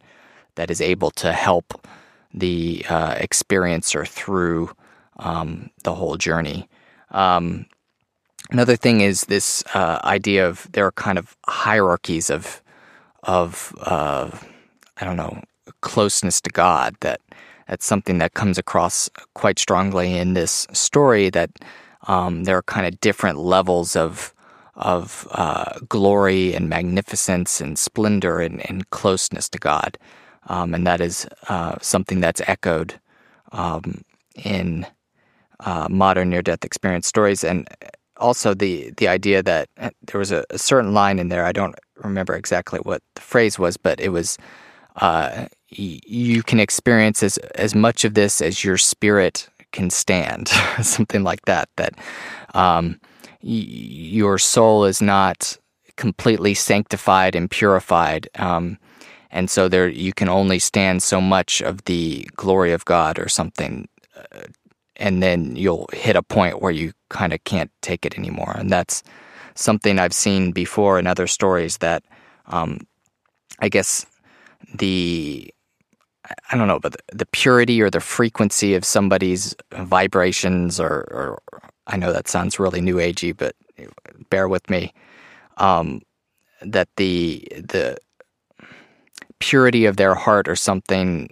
[0.56, 1.88] that is able to help
[2.34, 4.72] the uh, experiencer through
[5.18, 6.68] um, the whole journey.
[7.12, 7.66] Um,
[8.52, 12.62] Another thing is this uh, idea of there are kind of hierarchies of
[13.24, 14.30] of uh,
[14.98, 15.42] I don't know
[15.80, 16.96] closeness to God.
[17.00, 17.22] That
[17.72, 21.30] that's something that comes across quite strongly in this story.
[21.30, 21.52] That
[22.06, 24.34] um, there are kind of different levels of
[24.76, 29.98] of uh, glory and magnificence and splendor and, and closeness to God,
[30.48, 33.00] um, and that is uh, something that's echoed
[33.54, 34.04] um,
[34.44, 34.86] in
[35.62, 37.70] uh, modern near-death experience stories and
[38.18, 41.46] also the the idea that uh, there was a, a, certain line in there.
[41.46, 44.38] I don't remember exactly what the phrase was, but it was
[44.98, 50.48] uh, you can experience as as much of this as your spirit can stand,
[50.82, 51.70] something like that.
[51.78, 51.94] That
[52.54, 53.00] um,
[53.42, 55.58] y- your soul is not
[55.96, 58.78] completely sanctified and purified, um,
[59.32, 63.30] and so there you can only stand so much of the glory of God or
[63.30, 63.88] something,
[64.18, 64.42] uh,
[64.98, 68.70] and then you'll hit a point where you kind of can't take it anymore, and
[68.70, 69.04] that's
[69.56, 72.04] something I've seen before in other stories that
[72.48, 72.80] um,
[73.60, 74.06] I guess
[74.74, 75.54] the
[76.50, 81.42] I don't know, but the, purity or the frequency of somebody's vibrations, or, or,
[81.88, 83.56] I know that sounds really new agey, but
[84.30, 84.94] bear with me.
[85.58, 86.02] Um,
[86.62, 87.98] that the the
[89.40, 91.30] purity of their heart or something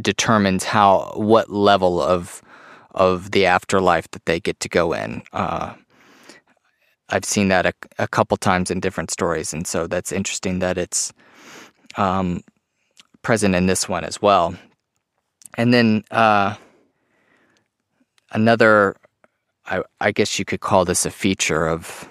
[0.00, 2.42] determines how what level of
[2.92, 5.22] of the afterlife that they get to go in.
[5.32, 5.74] Uh,
[7.08, 10.76] I've seen that a, a couple times in different stories, and so that's interesting that
[10.76, 11.12] it's
[11.96, 12.42] um,
[13.22, 14.54] present in this one as well.
[15.56, 16.54] And then uh,
[18.32, 18.96] another,
[19.66, 22.08] I, I, guess you could call this a feature of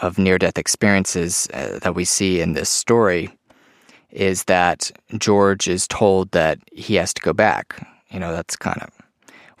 [0.00, 3.30] of near death experiences uh, that we see in this story
[4.10, 7.86] is that George is told that he has to go back.
[8.10, 8.90] You know, that's kind of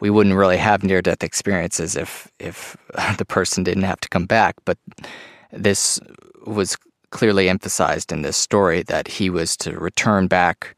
[0.00, 2.76] we wouldn't really have near death experiences if if
[3.18, 4.78] the person didn't have to come back, but
[5.52, 6.00] this
[6.46, 6.76] was
[7.14, 10.74] clearly emphasized in this story that he was to return back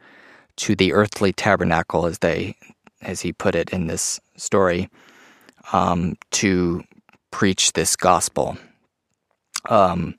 [0.57, 2.55] to the earthly tabernacle, as they,
[3.01, 4.91] as he put it in this story,
[5.72, 6.84] um, to
[7.30, 8.59] preach this gospel.
[9.70, 10.14] Um,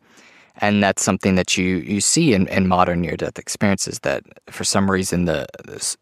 [0.58, 4.64] and that's something that you you see in, in modern near death experiences that for
[4.64, 5.46] some reason the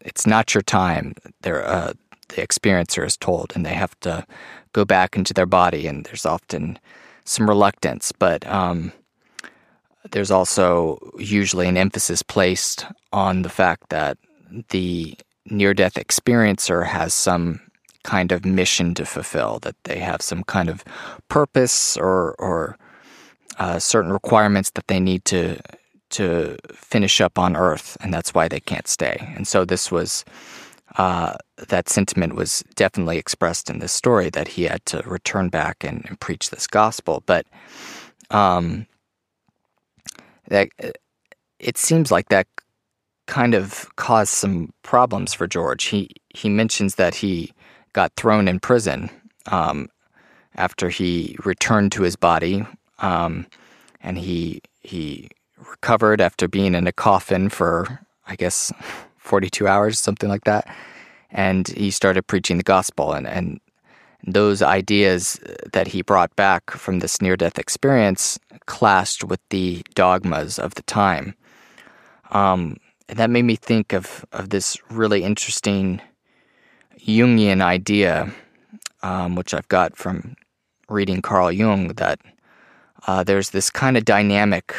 [0.00, 1.12] it's not your time.
[1.44, 1.92] Uh,
[2.28, 4.26] the experiencer is told, and they have to
[4.72, 6.78] go back into their body, and there's often
[7.24, 8.92] some reluctance, but um,
[10.12, 14.18] there's also usually an emphasis placed on the fact that
[14.70, 17.60] the near death experiencer has some
[18.02, 20.84] kind of mission to fulfill, that they have some kind of
[21.28, 22.78] purpose or, or
[23.58, 25.60] uh, certain requirements that they need to
[26.08, 29.16] to finish up on Earth, and that's why they can't stay.
[29.34, 30.24] And so this was
[30.98, 31.36] uh,
[31.68, 36.04] that sentiment was definitely expressed in this story that he had to return back and,
[36.06, 37.22] and preach this gospel.
[37.26, 37.46] But
[38.30, 38.86] um,
[40.48, 40.68] that
[41.58, 42.46] it seems like that
[43.26, 45.84] kind of caused some problems for George.
[45.84, 47.52] He he mentions that he
[47.92, 49.10] got thrown in prison
[49.46, 49.88] um,
[50.56, 52.66] after he returned to his body,
[52.98, 53.46] um,
[54.02, 55.28] and he he
[55.58, 58.72] recovered after being in a coffin for I guess
[59.16, 60.66] forty two hours, something like that,
[61.30, 63.60] and he started preaching the gospel and and
[64.26, 65.40] those ideas
[65.72, 70.82] that he brought back from this near death experience clashed with the dogmas of the
[70.82, 71.34] time.
[72.32, 72.76] Um,
[73.08, 76.00] and that made me think of, of this really interesting
[76.98, 78.32] Jungian idea,
[79.02, 80.34] um, which I've got from
[80.88, 82.20] reading Carl Jung, that
[83.06, 84.74] uh, there's this kind of dynamic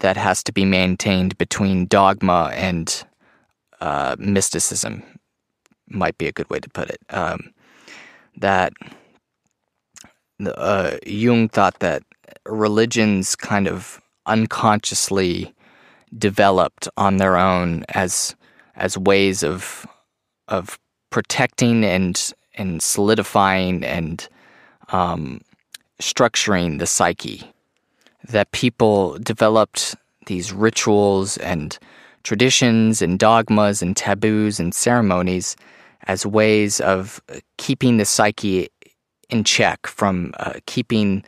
[0.00, 3.02] that has to be maintained between dogma and
[3.80, 5.02] uh, mysticism,
[5.88, 7.00] might be a good way to put it.
[7.08, 7.54] Um,
[8.38, 8.72] that
[10.44, 12.02] uh, Jung thought that
[12.44, 15.54] religions kind of unconsciously
[16.16, 18.34] developed on their own as
[18.74, 19.86] as ways of
[20.48, 20.78] of
[21.10, 24.28] protecting and and solidifying and
[24.90, 25.40] um,
[26.00, 27.42] structuring the psyche.
[28.28, 29.94] That people developed
[30.26, 31.78] these rituals and
[32.24, 35.56] traditions and dogmas and taboos and ceremonies
[36.06, 37.20] as ways of
[37.58, 38.68] keeping the psyche
[39.28, 41.24] in check, from uh, keeping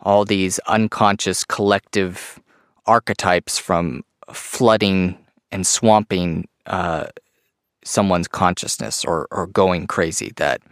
[0.00, 2.40] all these unconscious collective
[2.86, 5.18] archetypes from flooding
[5.50, 7.06] and swamping uh,
[7.84, 10.32] someone's consciousness or, or going crazy.
[10.36, 10.62] That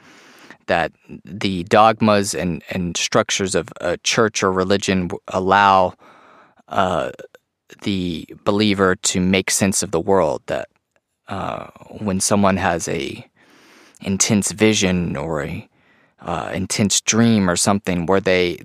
[0.66, 0.92] that
[1.24, 5.94] the dogmas and, and structures of a church or religion allow
[6.68, 7.10] uh,
[7.82, 10.42] the believer to make sense of the world.
[10.46, 10.68] That
[11.26, 11.68] uh,
[12.00, 13.27] when someone has a
[14.00, 15.68] intense vision or a
[16.20, 18.60] uh, intense dream or something where they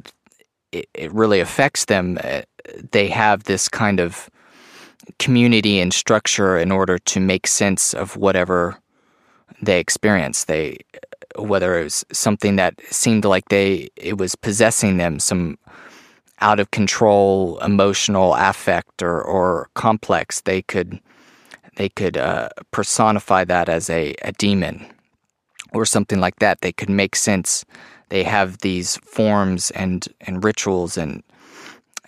[0.71, 2.41] it, it really affects them uh,
[2.91, 4.29] they have this kind of
[5.19, 8.77] community and structure in order to make sense of whatever
[9.61, 10.45] they experience.
[10.45, 10.77] They
[11.37, 15.57] whether it was something that seemed like they it was possessing them some
[16.41, 20.99] out of control emotional affect or, or complex they could
[21.77, 24.85] they could uh, personify that as a, a demon
[25.73, 26.61] or something like that.
[26.61, 27.65] They could make sense.
[28.09, 31.23] They have these forms and, and rituals and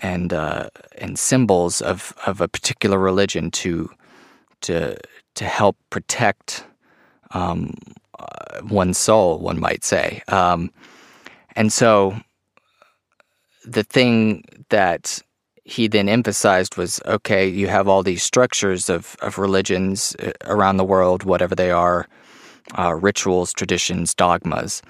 [0.01, 3.89] and uh, and symbols of, of a particular religion to
[4.61, 4.97] to
[5.35, 6.65] to help protect
[7.31, 7.73] um,
[8.19, 10.21] uh, one's soul, one might say.
[10.27, 10.71] Um,
[11.55, 12.17] and so
[13.65, 15.21] the thing that
[15.63, 20.77] he then emphasized was okay, you have all these structures of, of religions uh, around
[20.77, 22.07] the world, whatever they are,
[22.77, 24.81] uh, rituals, traditions, dogmas.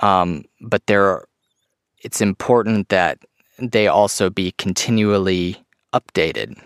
[0.00, 1.24] Um, but there,
[2.02, 3.18] it's important that
[3.58, 5.56] they also be continually
[5.92, 6.60] updated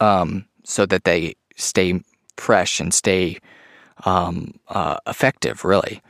[0.00, 2.00] um, so that they stay
[2.36, 3.38] fresh and stay
[4.04, 6.02] um, uh, effective, really.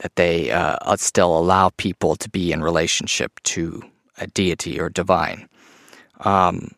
[0.00, 3.82] That they uh, still allow people to be in relationship to
[4.18, 5.48] a deity or divine.
[6.20, 6.72] Um,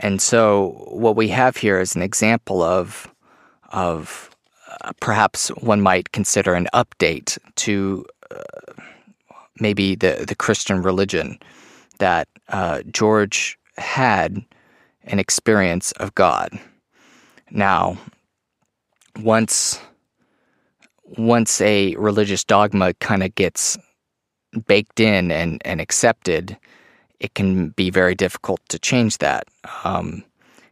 [0.00, 3.12] and so, what we have here is an example of
[3.70, 4.27] of uh,
[5.00, 8.72] perhaps one might consider an update to uh,
[9.60, 11.38] maybe the the Christian religion
[11.98, 14.44] that uh, George had
[15.04, 16.58] an experience of God.
[17.50, 17.96] Now,
[19.20, 19.80] once
[21.16, 23.78] once a religious dogma kind of gets
[24.66, 26.56] baked in and, and accepted,
[27.20, 29.46] it can be very difficult to change that.
[29.84, 30.22] Um,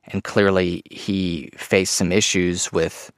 [0.09, 3.11] and clearly, he faced some issues with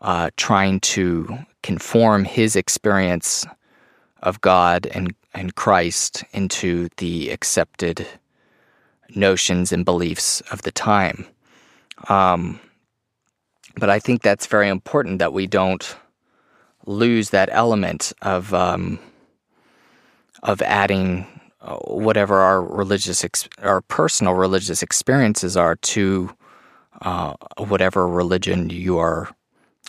[0.00, 3.46] uh, trying to conform his experience
[4.22, 8.06] of God and, and Christ into the accepted
[9.14, 11.26] notions and beliefs of the time.
[12.08, 12.60] Um,
[13.76, 15.96] but I think that's very important that we don't
[16.86, 18.98] lose that element of um,
[20.42, 21.26] of adding
[21.60, 26.34] uh, whatever our religious, ex- our personal religious experiences are to
[27.02, 29.28] uh, whatever religion you are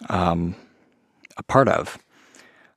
[0.09, 0.55] um,
[1.37, 1.97] a part of.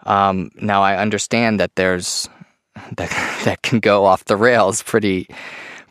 [0.07, 2.29] Um, now, I understand that there's
[2.97, 3.11] that
[3.45, 5.29] that can go off the rails pretty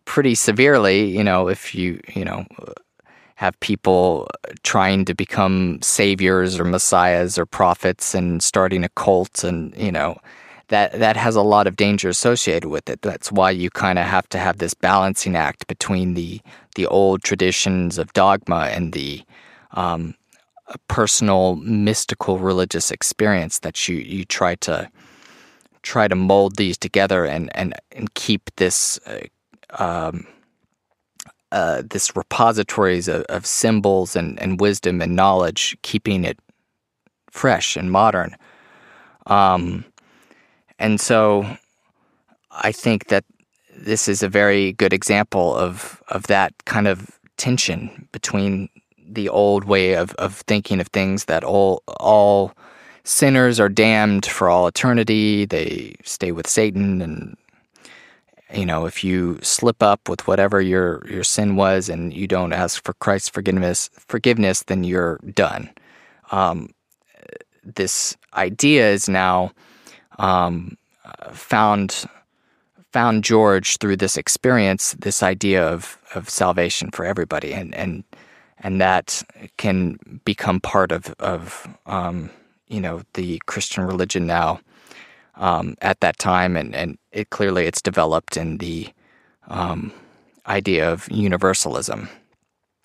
[0.06, 1.06] pretty severely.
[1.06, 2.46] You know, if you you know
[3.36, 4.30] have people
[4.64, 10.18] trying to become saviors or messiahs or prophets and starting a cult, and you know
[10.70, 13.02] that that has a lot of danger associated with it.
[13.02, 16.42] That's why you kind of have to have this balancing act between the
[16.76, 19.24] the old traditions of dogma and the
[19.72, 20.16] um,
[20.88, 24.90] personal mystical religious experience that you you try to
[25.82, 30.26] try to mold these together and and and keep this uh, um,
[31.54, 36.40] uh, this repositories of, of, symbols and, and wisdom and knowledge, keeping it
[37.30, 38.36] fresh and modern.
[39.28, 39.86] Um,
[40.80, 41.46] and so
[42.50, 43.24] I think that
[43.78, 48.68] this is a very good example of, of that kind of tension between
[49.08, 52.54] the old way of, of thinking of things that all all
[53.04, 55.46] sinners are damned for all eternity.
[55.46, 57.38] They stay with Satan and
[58.54, 62.54] you know, if you slip up with whatever your your sin was and you don't
[62.54, 65.70] ask for Christ's forgiveness, forgiveness, then you're done.
[66.32, 66.70] Um,
[67.64, 69.52] this idea is now
[70.20, 70.78] um,
[71.32, 72.06] found
[72.92, 78.04] found George through this experience, this idea of of salvation for everybody, and and
[78.64, 79.22] and that
[79.58, 82.30] can become part of of um,
[82.68, 84.60] you know the Christian religion now
[85.36, 88.90] um, at that time, and and it clearly it's developed in the
[89.50, 89.92] um,
[90.48, 92.10] idea of universalism,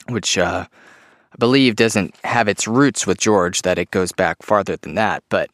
[0.09, 0.67] which uh,
[1.33, 5.23] I believe doesn't have its roots with George; that it goes back farther than that.
[5.29, 5.49] But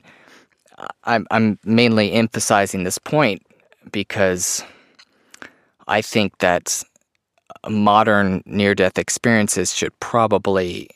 [1.05, 3.43] I'm I'm mainly emphasizing this point
[3.93, 4.65] because
[5.87, 6.83] I think that
[7.69, 10.89] modern near-death experiences should probably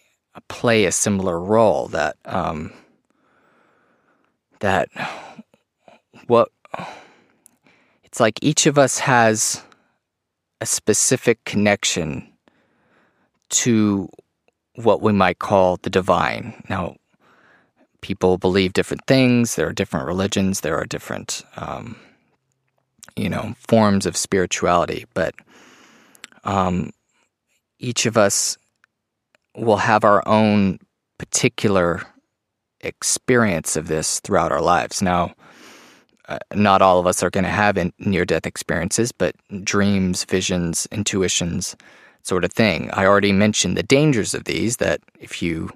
[0.48, 1.88] play a similar role.
[1.88, 2.72] That um,
[4.60, 4.88] that
[6.26, 6.50] what
[8.04, 9.62] it's like each of us has
[10.60, 12.32] a specific connection
[13.50, 14.08] to
[14.74, 16.62] what we might call the divine.
[16.68, 16.96] Now,
[18.00, 19.56] people believe different things.
[19.56, 20.60] There are different religions.
[20.60, 21.96] There are different, um,
[23.16, 25.06] you know, forms of spirituality.
[25.14, 25.34] But
[26.48, 26.90] um,
[27.78, 28.56] each of us
[29.54, 30.78] will have our own
[31.18, 32.02] particular
[32.80, 35.02] experience of this throughout our lives.
[35.02, 35.34] Now,
[36.26, 40.88] uh, not all of us are going to have near death experiences, but dreams, visions,
[40.90, 41.76] intuitions,
[42.22, 42.90] sort of thing.
[42.94, 45.70] I already mentioned the dangers of these, that if you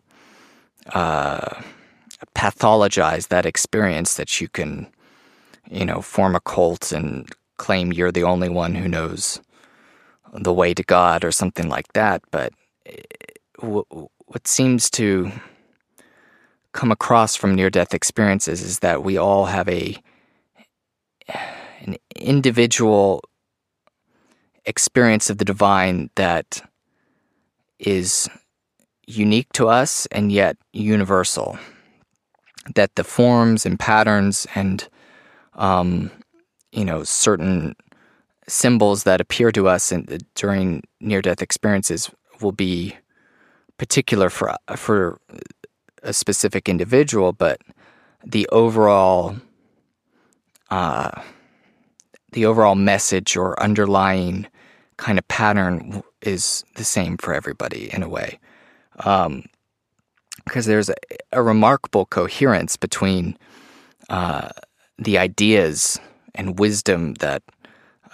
[0.95, 1.61] uh,
[2.35, 4.87] pathologize that experience, that you can,
[5.71, 9.41] you know, form a cult and claim you're the only one who knows
[10.33, 12.23] the way to God or something like that.
[12.31, 12.53] But
[12.87, 13.03] eh,
[13.61, 15.33] what seems to
[16.73, 19.97] come across from near death experiences is that we all have a
[21.81, 23.23] an individual
[24.65, 26.63] experience of the divine that
[27.79, 28.29] is
[29.07, 31.59] unique to us and yet universal.
[32.75, 34.89] that the forms and patterns and
[35.55, 36.11] um,
[36.73, 37.75] you know certain
[38.49, 42.97] symbols that appear to us in, during near-death experiences will be
[43.79, 45.21] particular for for
[46.03, 47.61] a specific individual, but
[48.25, 49.37] the overall
[50.71, 51.11] uh,
[52.33, 54.47] the overall message or underlying
[54.97, 58.39] kind of pattern is the same for everybody in a way.
[59.01, 59.45] Um,
[60.45, 60.95] because there's a,
[61.33, 63.37] a, remarkable coherence between
[64.09, 64.49] uh,
[64.99, 66.01] the ideas
[66.35, 67.43] and wisdom that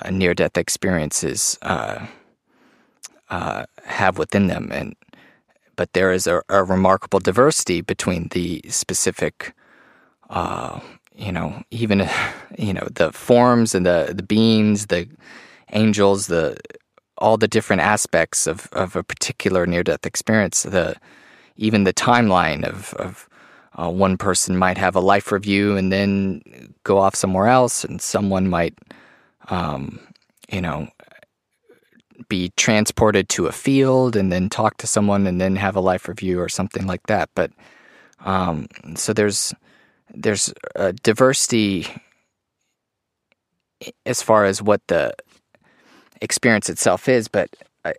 [0.02, 2.06] uh, near-death experiences uh,
[3.30, 4.94] uh, have within them, and
[5.76, 9.54] but there is a, a remarkable diversity between the specific,
[10.30, 10.80] uh,
[11.14, 12.08] you know, even
[12.58, 15.08] you know the forms and the the beings, the
[15.72, 16.56] angels, the
[17.18, 20.62] all the different aspects of, of a particular near death experience.
[20.62, 20.96] The
[21.56, 23.28] even the timeline of of
[23.78, 26.42] uh, one person might have a life review and then
[26.82, 28.74] go off somewhere else, and someone might,
[29.48, 30.00] um,
[30.50, 30.88] you know,
[32.28, 36.08] be transported to a field and then talk to someone and then have a life
[36.08, 37.30] review or something like that.
[37.34, 37.52] But
[38.24, 39.54] um, so there's
[40.14, 41.86] there's a diversity
[44.06, 45.14] as far as what the
[46.20, 47.50] experience itself is, but
[47.84, 47.94] I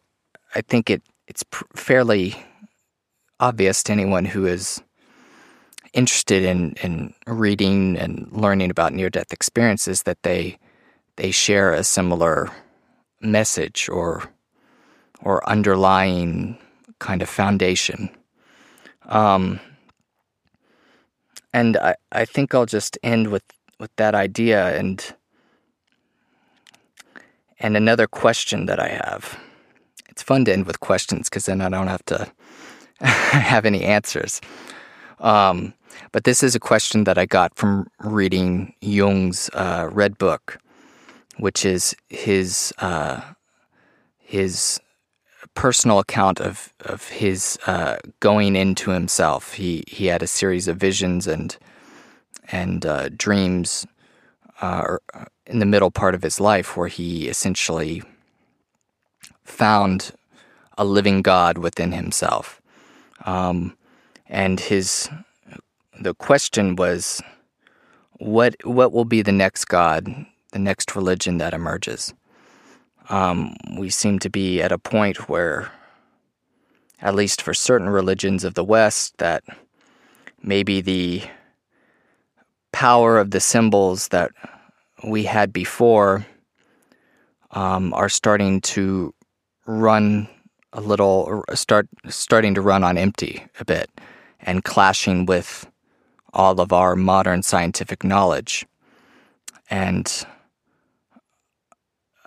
[0.56, 2.36] I think it it's pr- fairly
[3.39, 4.82] obvious to anyone who is
[5.93, 10.58] interested in in reading and learning about near death experiences that they
[11.20, 12.49] they share a similar
[13.20, 14.24] message or
[15.22, 16.57] or underlying
[16.99, 18.09] kind of foundation.
[19.07, 19.59] Um,
[21.53, 23.43] and I, I think I'll just end with,
[23.80, 25.13] with that idea and
[27.59, 29.38] and another question that I have.
[30.07, 32.32] It's fun to end with questions because then I don't have to
[33.01, 34.39] have any answers.
[35.20, 35.74] Um,
[36.13, 40.59] but this is a question that I got from reading Jung's uh, Red Book
[41.40, 43.22] which is his uh,
[44.18, 44.80] his
[45.56, 49.54] personal account of of his uh, going into himself.
[49.54, 51.58] He he had a series of visions and
[52.52, 53.88] and uh, dreams
[54.62, 54.98] uh,
[55.46, 58.04] in the middle part of his life where he essentially
[59.44, 60.12] found
[60.78, 62.62] a living God within himself.
[63.26, 63.78] Um,
[64.28, 65.10] and his
[66.00, 67.22] the question was,
[68.14, 72.14] what what will be the next God the next religion that emerges.
[73.10, 75.72] Um, we seem to be at a point where,
[77.02, 79.43] at least for certain religions of the West, that
[80.41, 81.24] maybe the
[82.72, 84.32] power of the symbols that
[85.04, 86.26] we had before
[87.52, 89.14] um, are starting to
[89.66, 90.28] run
[90.74, 93.89] a little, start starting to run on empty a bit,
[94.41, 95.68] and clashing with
[96.34, 98.66] all of our modern scientific knowledge.
[99.72, 100.26] And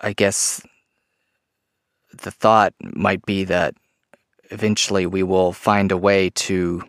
[0.03, 0.61] I guess
[2.11, 3.73] the thought might be that
[4.51, 6.83] eventually we will find a way to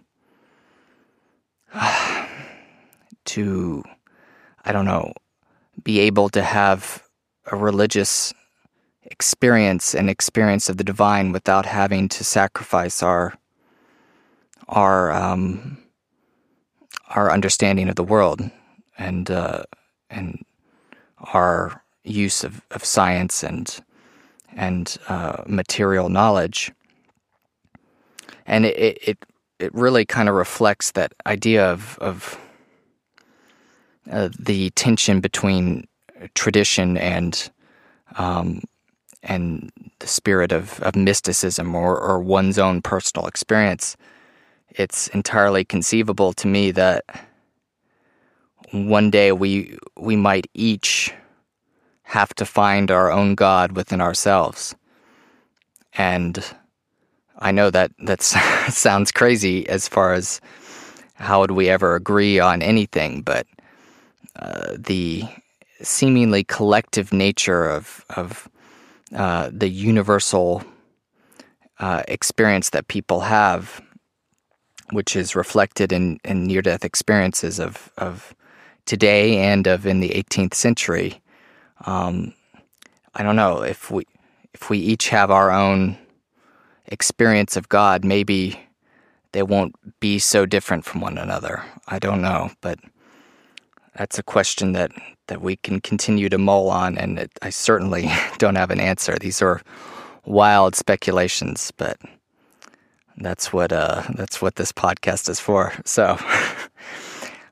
[3.25, 3.85] to
[4.65, 5.13] I don't know
[5.85, 7.05] be able to have
[7.47, 8.35] a religious
[9.05, 13.35] experience and experience of the divine without having to sacrifice our
[14.69, 15.79] our um,
[17.11, 18.41] our understanding of the world
[18.99, 19.63] and uh,
[20.11, 20.45] and
[21.33, 23.81] our use of, of science and
[24.57, 26.71] and uh, material knowledge.
[28.47, 29.19] And it, it
[29.59, 32.39] it really kind of reflects that idea of of
[34.11, 35.87] uh, the tension between
[36.35, 37.51] tradition and
[38.17, 38.63] um,
[39.23, 43.97] and the spirit of, of mysticism or, or one's own personal experience.
[44.71, 47.05] It's entirely conceivable to me that
[48.73, 51.13] one day we we might each
[52.05, 54.75] have to find our own God within ourselves.
[55.95, 56.45] And
[57.39, 58.23] I know that that
[58.71, 60.41] sounds crazy as far as
[61.15, 63.47] how would we ever agree on anything, but
[64.37, 65.25] uh, the
[65.83, 68.49] seemingly collective nature of of
[69.15, 70.65] uh, the universal
[71.79, 73.81] uh, experience that people have,
[74.93, 78.35] which is reflected in, in near death experiences of of
[78.87, 81.21] today and of in the 18th century,
[81.85, 82.35] um,
[83.15, 84.07] I don't know if we
[84.53, 85.99] if we each have our own
[86.87, 88.59] experience of God, maybe
[89.33, 91.65] they won't be so different from one another.
[91.89, 92.79] I don't know, but
[93.97, 94.93] that's a question that
[95.27, 99.17] that we can continue to mull on, and it, I certainly don't have an answer.
[99.21, 99.61] These are
[100.25, 101.99] wild speculations, but
[103.19, 105.73] that's what uh, that's what this podcast is for.
[105.85, 106.19] So.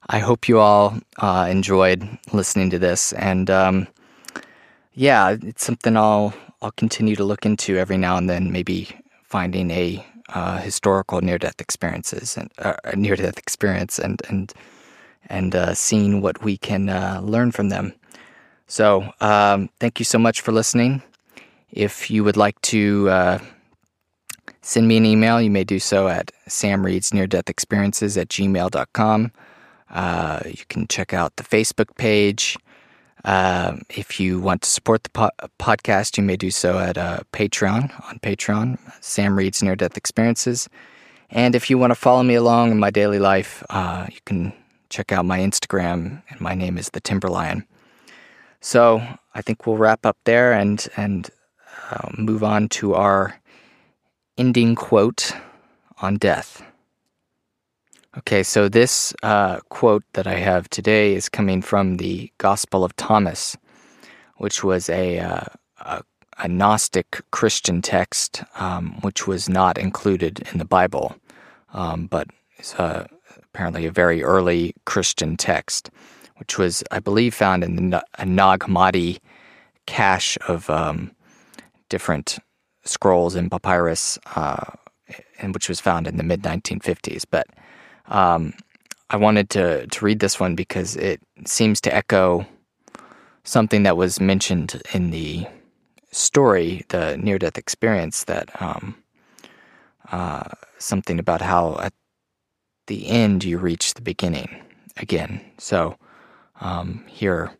[0.09, 3.87] I hope you all uh, enjoyed listening to this, and um,
[4.95, 8.53] yeah, it's something I'll I'll continue to look into every now and then.
[8.53, 8.88] Maybe
[9.24, 14.53] finding a uh, historical near-death experiences and uh, near-death experience, and and
[15.28, 17.95] and uh, seeing what we can uh, learn from them.
[18.66, 21.03] So, um, thank you so much for listening.
[21.70, 23.38] If you would like to uh,
[24.62, 29.32] send me an email, you may do so at samreadsneardeathexperiences at gmail.com.
[29.90, 32.57] Uh, you can check out the Facebook page.
[33.25, 37.20] Uh, if you want to support the po- podcast, you may do so at uh,
[37.33, 40.68] Patreon, on Patreon, Sam Reads Near Death Experiences.
[41.31, 44.53] And if you want to follow me along in my daily life, uh, you can
[44.91, 47.64] check out my Instagram, and my name is the Timberlion.
[48.61, 49.03] So
[49.35, 51.31] I think we'll wrap up there and and
[51.91, 53.41] uh, move on to our
[54.37, 55.33] ending quote
[56.01, 56.62] on death.
[58.19, 62.95] Okay, so this uh, quote that I have today is coming from the Gospel of
[62.97, 63.57] Thomas,
[64.37, 65.45] which was a, uh,
[65.79, 66.03] a,
[66.37, 71.17] a, Gnostic Christian text, um, which was not included in the Bible,
[71.73, 73.07] um, but is uh,
[73.45, 75.89] apparently a very early Christian text,
[76.37, 79.21] which was, I believe, found in the Nag Hammadi
[79.87, 81.13] cache of um,
[81.89, 82.39] different
[82.85, 84.73] scrolls and papyrus, uh,
[85.41, 87.25] and which was found in the mid 1950s.
[87.31, 87.47] But
[88.07, 88.55] um,
[89.11, 92.46] I wanted to to read this one because it seems to echo
[93.44, 95.46] something that was mentioned in the
[96.11, 98.24] story, the near death experience.
[98.24, 98.96] That um,
[100.11, 100.48] uh,
[100.78, 101.92] something about how at
[102.86, 104.62] the end you reach the beginning
[104.96, 105.40] again.
[105.59, 105.96] So
[106.61, 107.53] um, here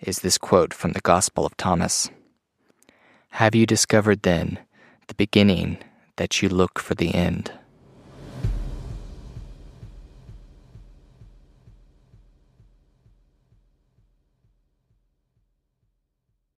[0.00, 2.10] is this quote from the Gospel of Thomas.
[3.32, 4.58] Have you discovered then
[5.06, 5.78] the beginning
[6.16, 7.52] that you look for the end?